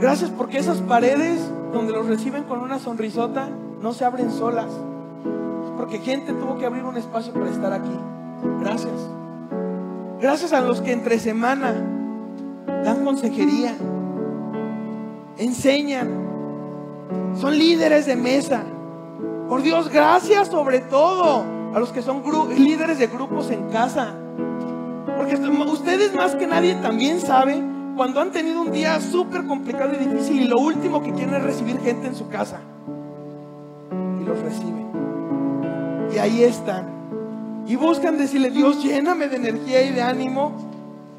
[0.00, 1.40] Gracias porque esas paredes
[1.72, 3.48] donde los reciben con una sonrisota
[3.80, 4.70] no se abren solas.
[5.76, 7.98] Porque gente tuvo que abrir un espacio para estar aquí.
[8.60, 8.92] Gracias.
[10.20, 11.74] Gracias a los que entre semana
[12.84, 13.74] dan consejería,
[15.38, 16.08] enseñan,
[17.38, 18.62] son líderes de mesa.
[19.48, 22.22] Por Dios, gracias sobre todo a los que son
[22.56, 24.14] líderes de grupos en casa.
[25.14, 30.04] Porque ustedes más que nadie también saben cuando han tenido un día súper complicado y
[30.04, 32.60] difícil y lo último que quieren es recibir gente en su casa.
[34.20, 34.86] Y los reciben.
[36.14, 37.64] Y ahí están.
[37.66, 40.52] Y buscan decirle, Dios, lléname de energía y de ánimo,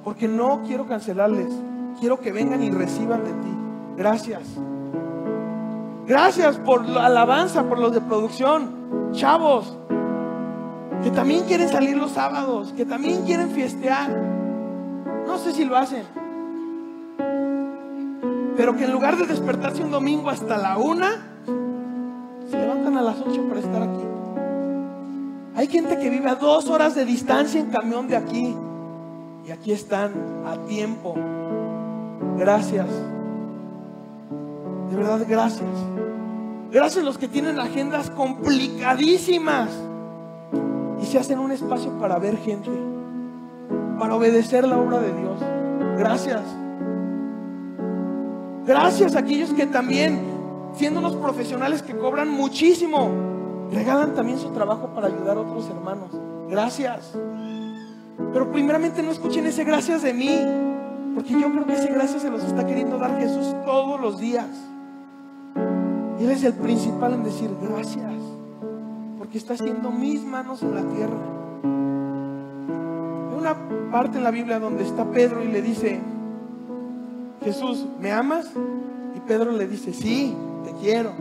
[0.03, 1.53] porque no quiero cancelarles.
[1.99, 3.57] Quiero que vengan y reciban de ti.
[3.97, 4.43] Gracias.
[6.05, 9.11] Gracias por la alabanza, por los de producción.
[9.11, 9.77] Chavos,
[11.03, 14.09] que también quieren salir los sábados, que también quieren fiestear.
[15.25, 16.03] No sé si lo hacen.
[18.55, 21.27] Pero que en lugar de despertarse un domingo hasta la una,
[22.49, 24.03] se levantan a las ocho para estar aquí.
[25.55, 28.55] Hay gente que vive a dos horas de distancia en camión de aquí.
[29.45, 30.11] Y aquí están
[30.45, 31.15] a tiempo.
[32.37, 32.87] Gracias.
[34.89, 35.69] De verdad, gracias.
[36.71, 39.69] Gracias a los que tienen agendas complicadísimas
[41.07, 42.69] se hacen un espacio para ver gente,
[43.97, 45.39] para obedecer la obra de Dios.
[45.97, 46.41] Gracias.
[48.65, 50.19] Gracias a aquellos que también,
[50.75, 53.09] siendo unos profesionales que cobran muchísimo,
[53.71, 56.09] regalan también su trabajo para ayudar a otros hermanos.
[56.49, 57.13] Gracias.
[58.33, 60.39] Pero primeramente no escuchen ese gracias de mí,
[61.15, 64.47] porque yo creo que ese gracias se los está queriendo dar Jesús todos los días.
[66.19, 68.11] Él es el principal en decir gracias,
[69.27, 71.17] porque está haciendo mis manos en la tierra.
[73.29, 75.99] Hay una parte en la Biblia donde está Pedro y le dice,
[77.43, 78.49] Jesús, ¿me amas?
[79.17, 81.11] Y Pedro le dice, sí, te quiero.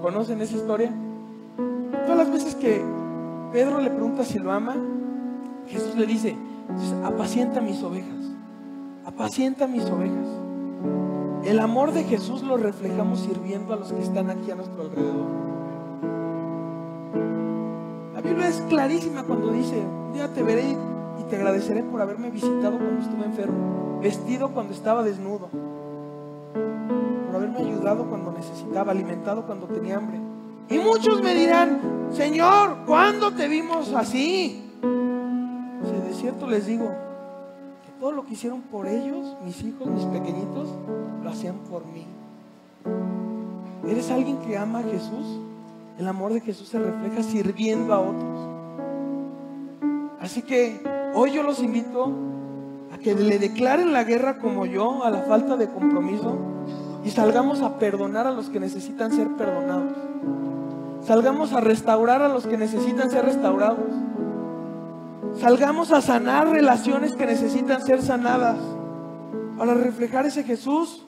[0.00, 0.90] ¿Conocen esa historia?
[2.06, 2.82] Todas las veces que
[3.52, 4.76] Pedro le pregunta si lo ama,
[5.66, 6.34] Jesús le dice,
[7.04, 8.24] apacienta mis ovejas,
[9.04, 10.26] apacienta mis ovejas.
[11.44, 15.59] El amor de Jesús lo reflejamos sirviendo a los que están aquí a nuestro alrededor.
[18.22, 20.76] La Biblia es clarísima cuando dice, un día te veré
[21.18, 25.48] y te agradeceré por haberme visitado cuando estuve enfermo, vestido cuando estaba desnudo,
[27.24, 30.18] por haberme ayudado cuando necesitaba, alimentado cuando tenía hambre.
[30.68, 31.80] Y muchos me dirán,
[32.12, 34.70] Señor, ¿cuándo te vimos así?
[34.82, 36.90] Si de cierto les digo,
[38.00, 40.68] todo lo que hicieron por ellos, mis hijos, mis pequeñitos,
[41.24, 42.04] lo hacían por mí.
[43.90, 45.40] ¿Eres alguien que ama a Jesús?
[46.00, 48.48] El amor de Jesús se refleja sirviendo a otros.
[50.18, 50.82] Así que
[51.14, 52.10] hoy yo los invito
[52.90, 56.38] a que le declaren la guerra como yo a la falta de compromiso
[57.04, 59.92] y salgamos a perdonar a los que necesitan ser perdonados.
[61.02, 63.84] Salgamos a restaurar a los que necesitan ser restaurados
[65.38, 68.56] Salgamos a sanar relaciones que necesitan ser sanadas.
[69.56, 71.06] Para reflejar ese Jesús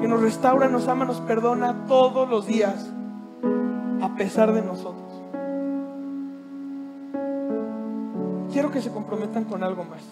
[0.00, 2.90] que nos restaura, nos ama, nos perdona todos los días,
[4.00, 5.04] a pesar de nosotros.
[8.52, 10.02] Quiero que se comprometan con algo más.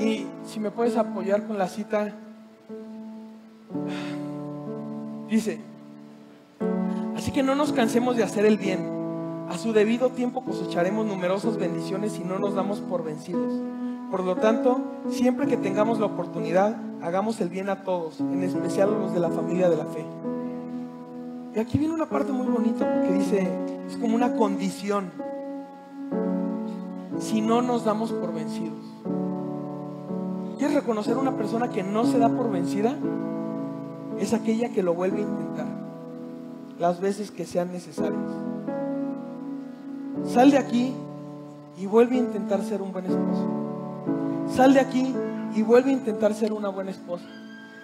[0.00, 2.14] Y si me puedes apoyar con la cita,
[5.28, 5.60] dice,
[7.16, 8.98] así que no nos cansemos de hacer el bien
[9.48, 13.54] a su debido tiempo cosecharemos numerosas bendiciones si no nos damos por vencidos.
[14.10, 18.90] Por lo tanto, siempre que tengamos la oportunidad, hagamos el bien a todos, en especial
[18.90, 20.04] a los de la familia de la fe.
[21.54, 23.48] Y aquí viene una parte muy bonita porque dice,
[23.86, 25.10] es como una condición.
[27.18, 28.78] Si no nos damos por vencidos.
[30.58, 32.96] ¿Quieres reconocer a una persona que no se da por vencida?
[34.18, 35.66] Es aquella que lo vuelve a intentar
[36.78, 38.20] las veces que sean necesarias.
[40.26, 40.94] Sal de aquí
[41.76, 43.46] y vuelve a intentar ser un buen esposo.
[44.54, 45.14] Sal de aquí
[45.54, 47.24] y vuelve a intentar ser una buena esposa.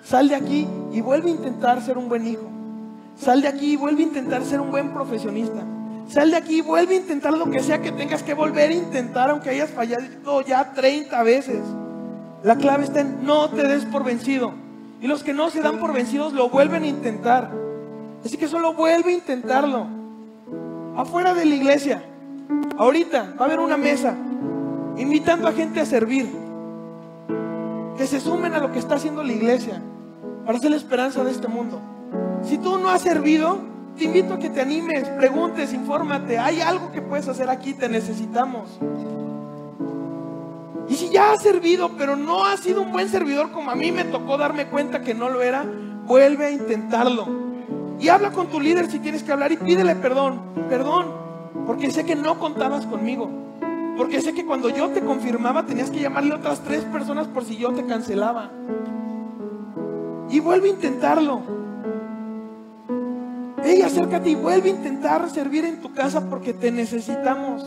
[0.03, 2.54] Sal de aquí y vuelve a intentar ser un buen hijo.
[3.17, 5.65] Sal de aquí y vuelve a intentar ser un buen profesionista.
[6.09, 8.75] Sal de aquí y vuelve a intentar lo que sea que tengas que volver a
[8.75, 11.61] intentar, aunque hayas fallado ya 30 veces.
[12.43, 14.53] La clave está en no te des por vencido.
[15.01, 17.51] Y los que no se dan por vencidos lo vuelven a intentar.
[18.25, 19.87] Así que solo vuelve a intentarlo.
[20.97, 22.03] Afuera de la iglesia.
[22.77, 24.15] Ahorita va a haber una mesa
[24.97, 26.29] invitando a gente a servir.
[27.97, 29.81] Que se sumen a lo que está haciendo la iglesia
[30.45, 31.81] para ser la esperanza de este mundo.
[32.47, 33.59] Si tú no has servido,
[33.97, 36.39] te invito a que te animes, preguntes, infórmate.
[36.39, 38.79] Hay algo que puedes hacer aquí, te necesitamos.
[40.89, 43.91] Y si ya has servido, pero no has sido un buen servidor como a mí
[43.91, 45.65] me tocó darme cuenta que no lo era,
[46.07, 47.27] vuelve a intentarlo.
[47.99, 51.07] Y habla con tu líder si tienes que hablar y pídele perdón, perdón,
[51.67, 53.31] porque sé que no contabas conmigo.
[53.97, 57.45] Porque sé que cuando yo te confirmaba tenías que llamarle a otras tres personas por
[57.45, 58.51] si yo te cancelaba.
[60.29, 61.64] Y vuelve a intentarlo.
[63.65, 67.65] Ey, acércate y vuelve a intentar servir en tu casa porque te necesitamos.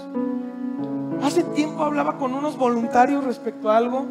[1.24, 4.06] Hace tiempo hablaba con unos voluntarios respecto a algo.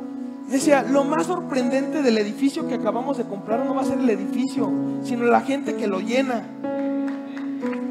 [0.49, 4.11] Decía, lo más sorprendente del edificio que acabamos de comprar no va a ser el
[4.11, 4.69] edificio,
[5.05, 6.43] sino la gente que lo llena.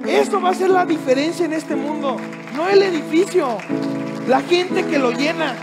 [0.06, 2.18] Esto va a ser la diferencia en este mundo,
[2.56, 3.48] no el edificio,
[4.28, 5.56] la gente que lo llena.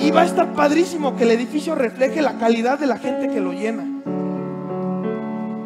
[0.00, 3.40] Y va a estar padrísimo que el edificio refleje la calidad de la gente que
[3.40, 3.97] lo llena.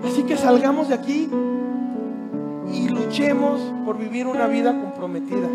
[0.05, 1.29] Así que salgamos de aquí
[2.73, 5.49] y luchemos por vivir una vida comprometida.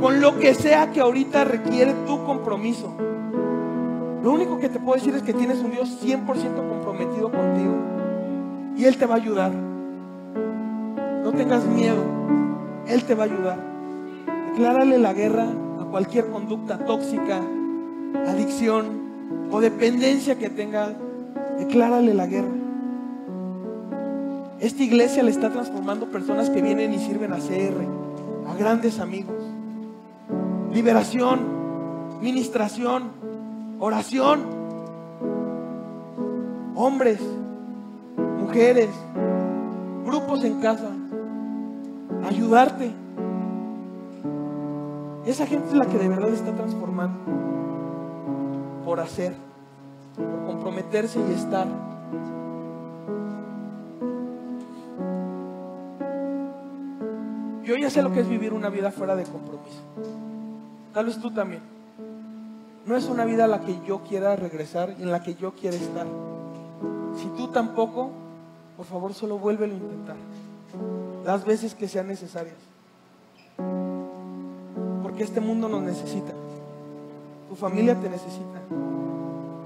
[0.00, 2.92] Con lo que sea que ahorita requiere tu compromiso.
[4.22, 7.74] Lo único que te puedo decir es que tienes un Dios 100% comprometido contigo.
[8.76, 9.52] Y Él te va a ayudar.
[11.22, 12.02] No tengas miedo.
[12.86, 13.58] Él te va a ayudar.
[14.50, 15.46] Declárale la guerra
[15.80, 17.40] a cualquier conducta tóxica,
[18.26, 18.86] adicción
[19.50, 20.92] o dependencia que tenga.
[21.58, 22.63] Declárale la guerra.
[24.64, 29.36] Esta iglesia le está transformando personas que vienen y sirven a CR, a grandes amigos.
[30.72, 31.40] Liberación,
[32.22, 33.10] ministración,
[33.78, 34.40] oración.
[36.74, 37.20] Hombres,
[38.40, 38.88] mujeres,
[40.06, 40.88] grupos en casa.
[42.26, 42.90] Ayudarte.
[45.26, 47.18] Esa gente es la que de verdad está transformando.
[48.82, 49.34] Por hacer,
[50.16, 51.66] por comprometerse y estar.
[57.64, 59.80] Yo ya sé lo que es vivir una vida fuera de compromiso.
[60.92, 61.62] Tal vez tú también.
[62.86, 65.52] No es una vida a la que yo quiera regresar y en la que yo
[65.52, 66.06] quiera estar.
[67.16, 68.10] Si tú tampoco,
[68.76, 70.16] por favor solo vuélvelo a intentar.
[71.24, 72.56] Las veces que sean necesarias.
[75.02, 76.32] Porque este mundo nos necesita.
[77.48, 78.60] Tu familia te necesita.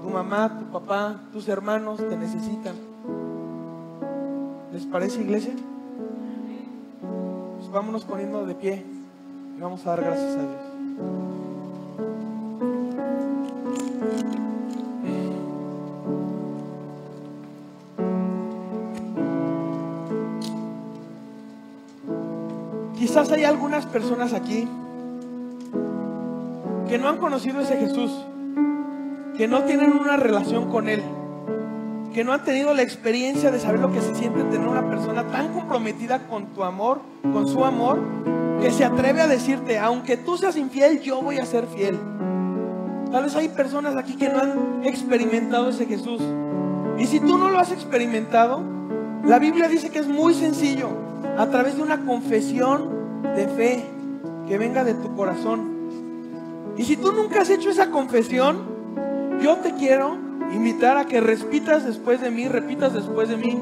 [0.01, 2.75] Tu mamá, tu papá, tus hermanos te necesitan.
[4.71, 5.53] ¿Les parece iglesia?
[7.71, 8.83] Vámonos poniendo de pie
[9.57, 10.69] y vamos a dar gracias a Dios.
[22.97, 24.67] Quizás hay algunas personas aquí
[26.87, 28.11] que no han conocido a ese Jesús,
[29.37, 31.01] que no tienen una relación con Él
[32.13, 35.27] que no han tenido la experiencia de saber lo que se siente tener una persona
[35.27, 37.99] tan comprometida con tu amor, con su amor,
[38.61, 41.99] que se atreve a decirte, aunque tú seas infiel, yo voy a ser fiel.
[43.11, 46.21] Tal vez hay personas aquí que no han experimentado ese Jesús.
[46.97, 48.61] Y si tú no lo has experimentado,
[49.25, 50.89] la Biblia dice que es muy sencillo,
[51.37, 53.85] a través de una confesión de fe
[54.47, 55.79] que venga de tu corazón.
[56.77, 58.57] Y si tú nunca has hecho esa confesión,
[59.41, 63.57] yo te quiero invitar a que repitas después de mí, repitas después de mí,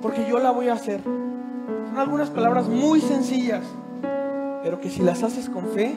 [0.00, 1.00] porque yo la voy a hacer.
[1.02, 3.62] Son algunas palabras muy sencillas,
[4.62, 5.94] pero que si las haces con fe,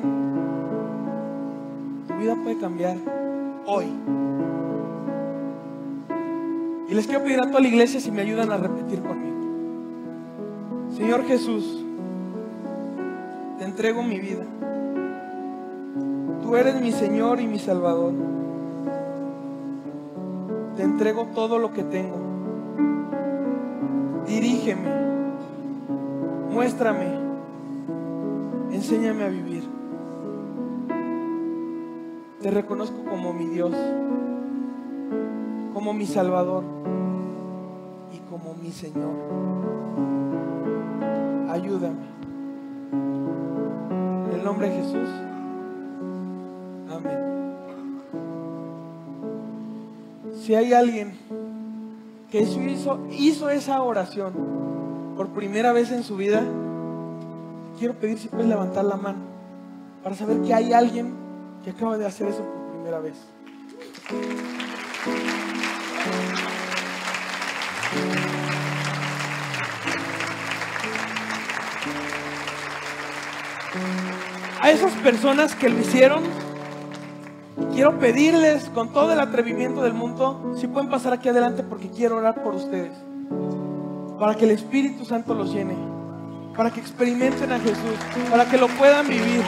[2.08, 2.98] tu vida puede cambiar
[3.66, 3.88] hoy.
[6.90, 9.36] Y les quiero pedir a toda la iglesia si me ayudan a repetir conmigo.
[10.96, 11.84] Señor Jesús,
[13.60, 14.46] te entrego mi vida.
[16.42, 18.14] Tú eres mi Señor y mi Salvador.
[20.78, 22.18] Te entrego todo lo que tengo.
[24.28, 24.88] Dirígeme.
[26.52, 27.08] Muéstrame.
[28.72, 29.64] Enséñame a vivir.
[32.44, 33.74] Te reconozco como mi Dios,
[35.74, 36.64] como mi Salvador
[38.14, 39.16] y como mi Señor.
[41.50, 42.06] Ayúdame.
[44.28, 45.27] En el nombre de Jesús.
[50.48, 51.12] Si hay alguien
[52.32, 54.32] que hizo, hizo esa oración
[55.18, 56.42] por primera vez en su vida,
[57.78, 59.20] quiero pedir si puedes levantar la mano
[60.02, 61.14] para saber que hay alguien
[61.66, 63.18] que acaba de hacer eso por primera vez.
[74.62, 76.24] A esas personas que lo hicieron,
[77.78, 82.16] quiero pedirles con todo el atrevimiento del mundo, si pueden pasar aquí adelante porque quiero
[82.18, 82.92] orar por ustedes,
[84.18, 85.76] para que el Espíritu Santo los llene,
[86.56, 88.00] para que experimenten a Jesús,
[88.32, 89.44] para que lo puedan vivir.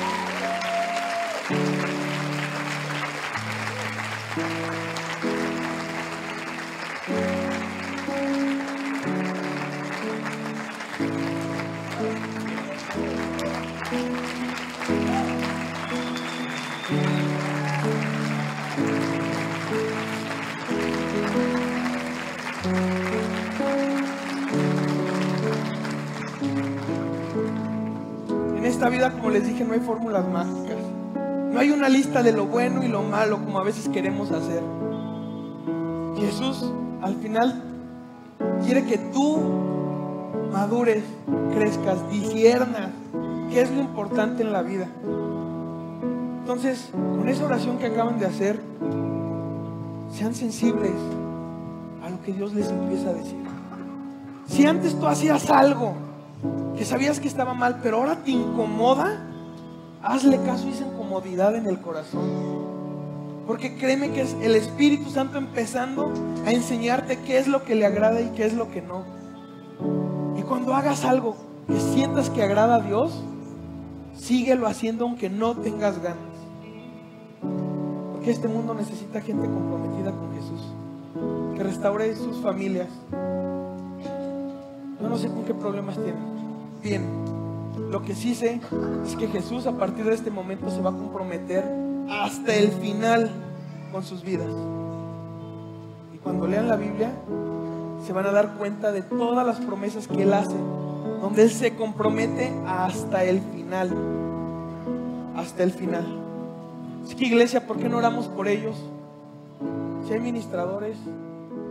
[28.69, 30.77] Esta vida, como les dije, no hay fórmulas mágicas.
[31.51, 34.61] No hay una lista de lo bueno y lo malo como a veces queremos hacer.
[36.17, 37.63] Jesús al final
[38.63, 39.39] quiere que tú
[40.51, 41.03] madures,
[41.53, 42.89] crezcas, disiernas
[43.49, 44.87] qué es lo importante en la vida.
[46.41, 48.59] Entonces, con esa oración que acaban de hacer,
[50.11, 50.93] sean sensibles
[52.03, 53.39] a lo que Dios les empieza a decir.
[54.47, 55.93] Si antes tú hacías algo
[56.77, 59.21] que sabías que estaba mal, pero ahora te incomoda,
[60.01, 62.69] hazle caso a esa incomodidad en el corazón.
[63.45, 66.13] Porque créeme que es el Espíritu Santo empezando
[66.45, 69.03] a enseñarte qué es lo que le agrada y qué es lo que no.
[70.37, 71.35] Y cuando hagas algo
[71.67, 73.23] que sientas que agrada a Dios,
[74.15, 76.17] síguelo haciendo aunque no tengas ganas.
[78.13, 80.61] Porque este mundo necesita gente comprometida con Jesús,
[81.55, 82.89] que restaure sus familias.
[85.01, 86.23] Yo no sé con qué problemas tienen.
[86.83, 87.03] Bien,
[87.89, 88.59] lo que sí sé
[89.05, 91.63] es que Jesús a partir de este momento se va a comprometer
[92.09, 93.31] hasta el final
[93.91, 94.51] con sus vidas.
[96.13, 97.11] Y cuando lean la Biblia,
[98.05, 100.55] se van a dar cuenta de todas las promesas que Él hace,
[101.21, 103.95] donde Él se compromete hasta el final.
[105.35, 106.05] Hasta el final.
[107.03, 108.75] Así que iglesia, ¿por qué no oramos por ellos?
[110.05, 110.97] Si hay ministradores,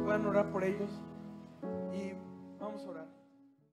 [0.05, 0.89] puedan orar por ellos.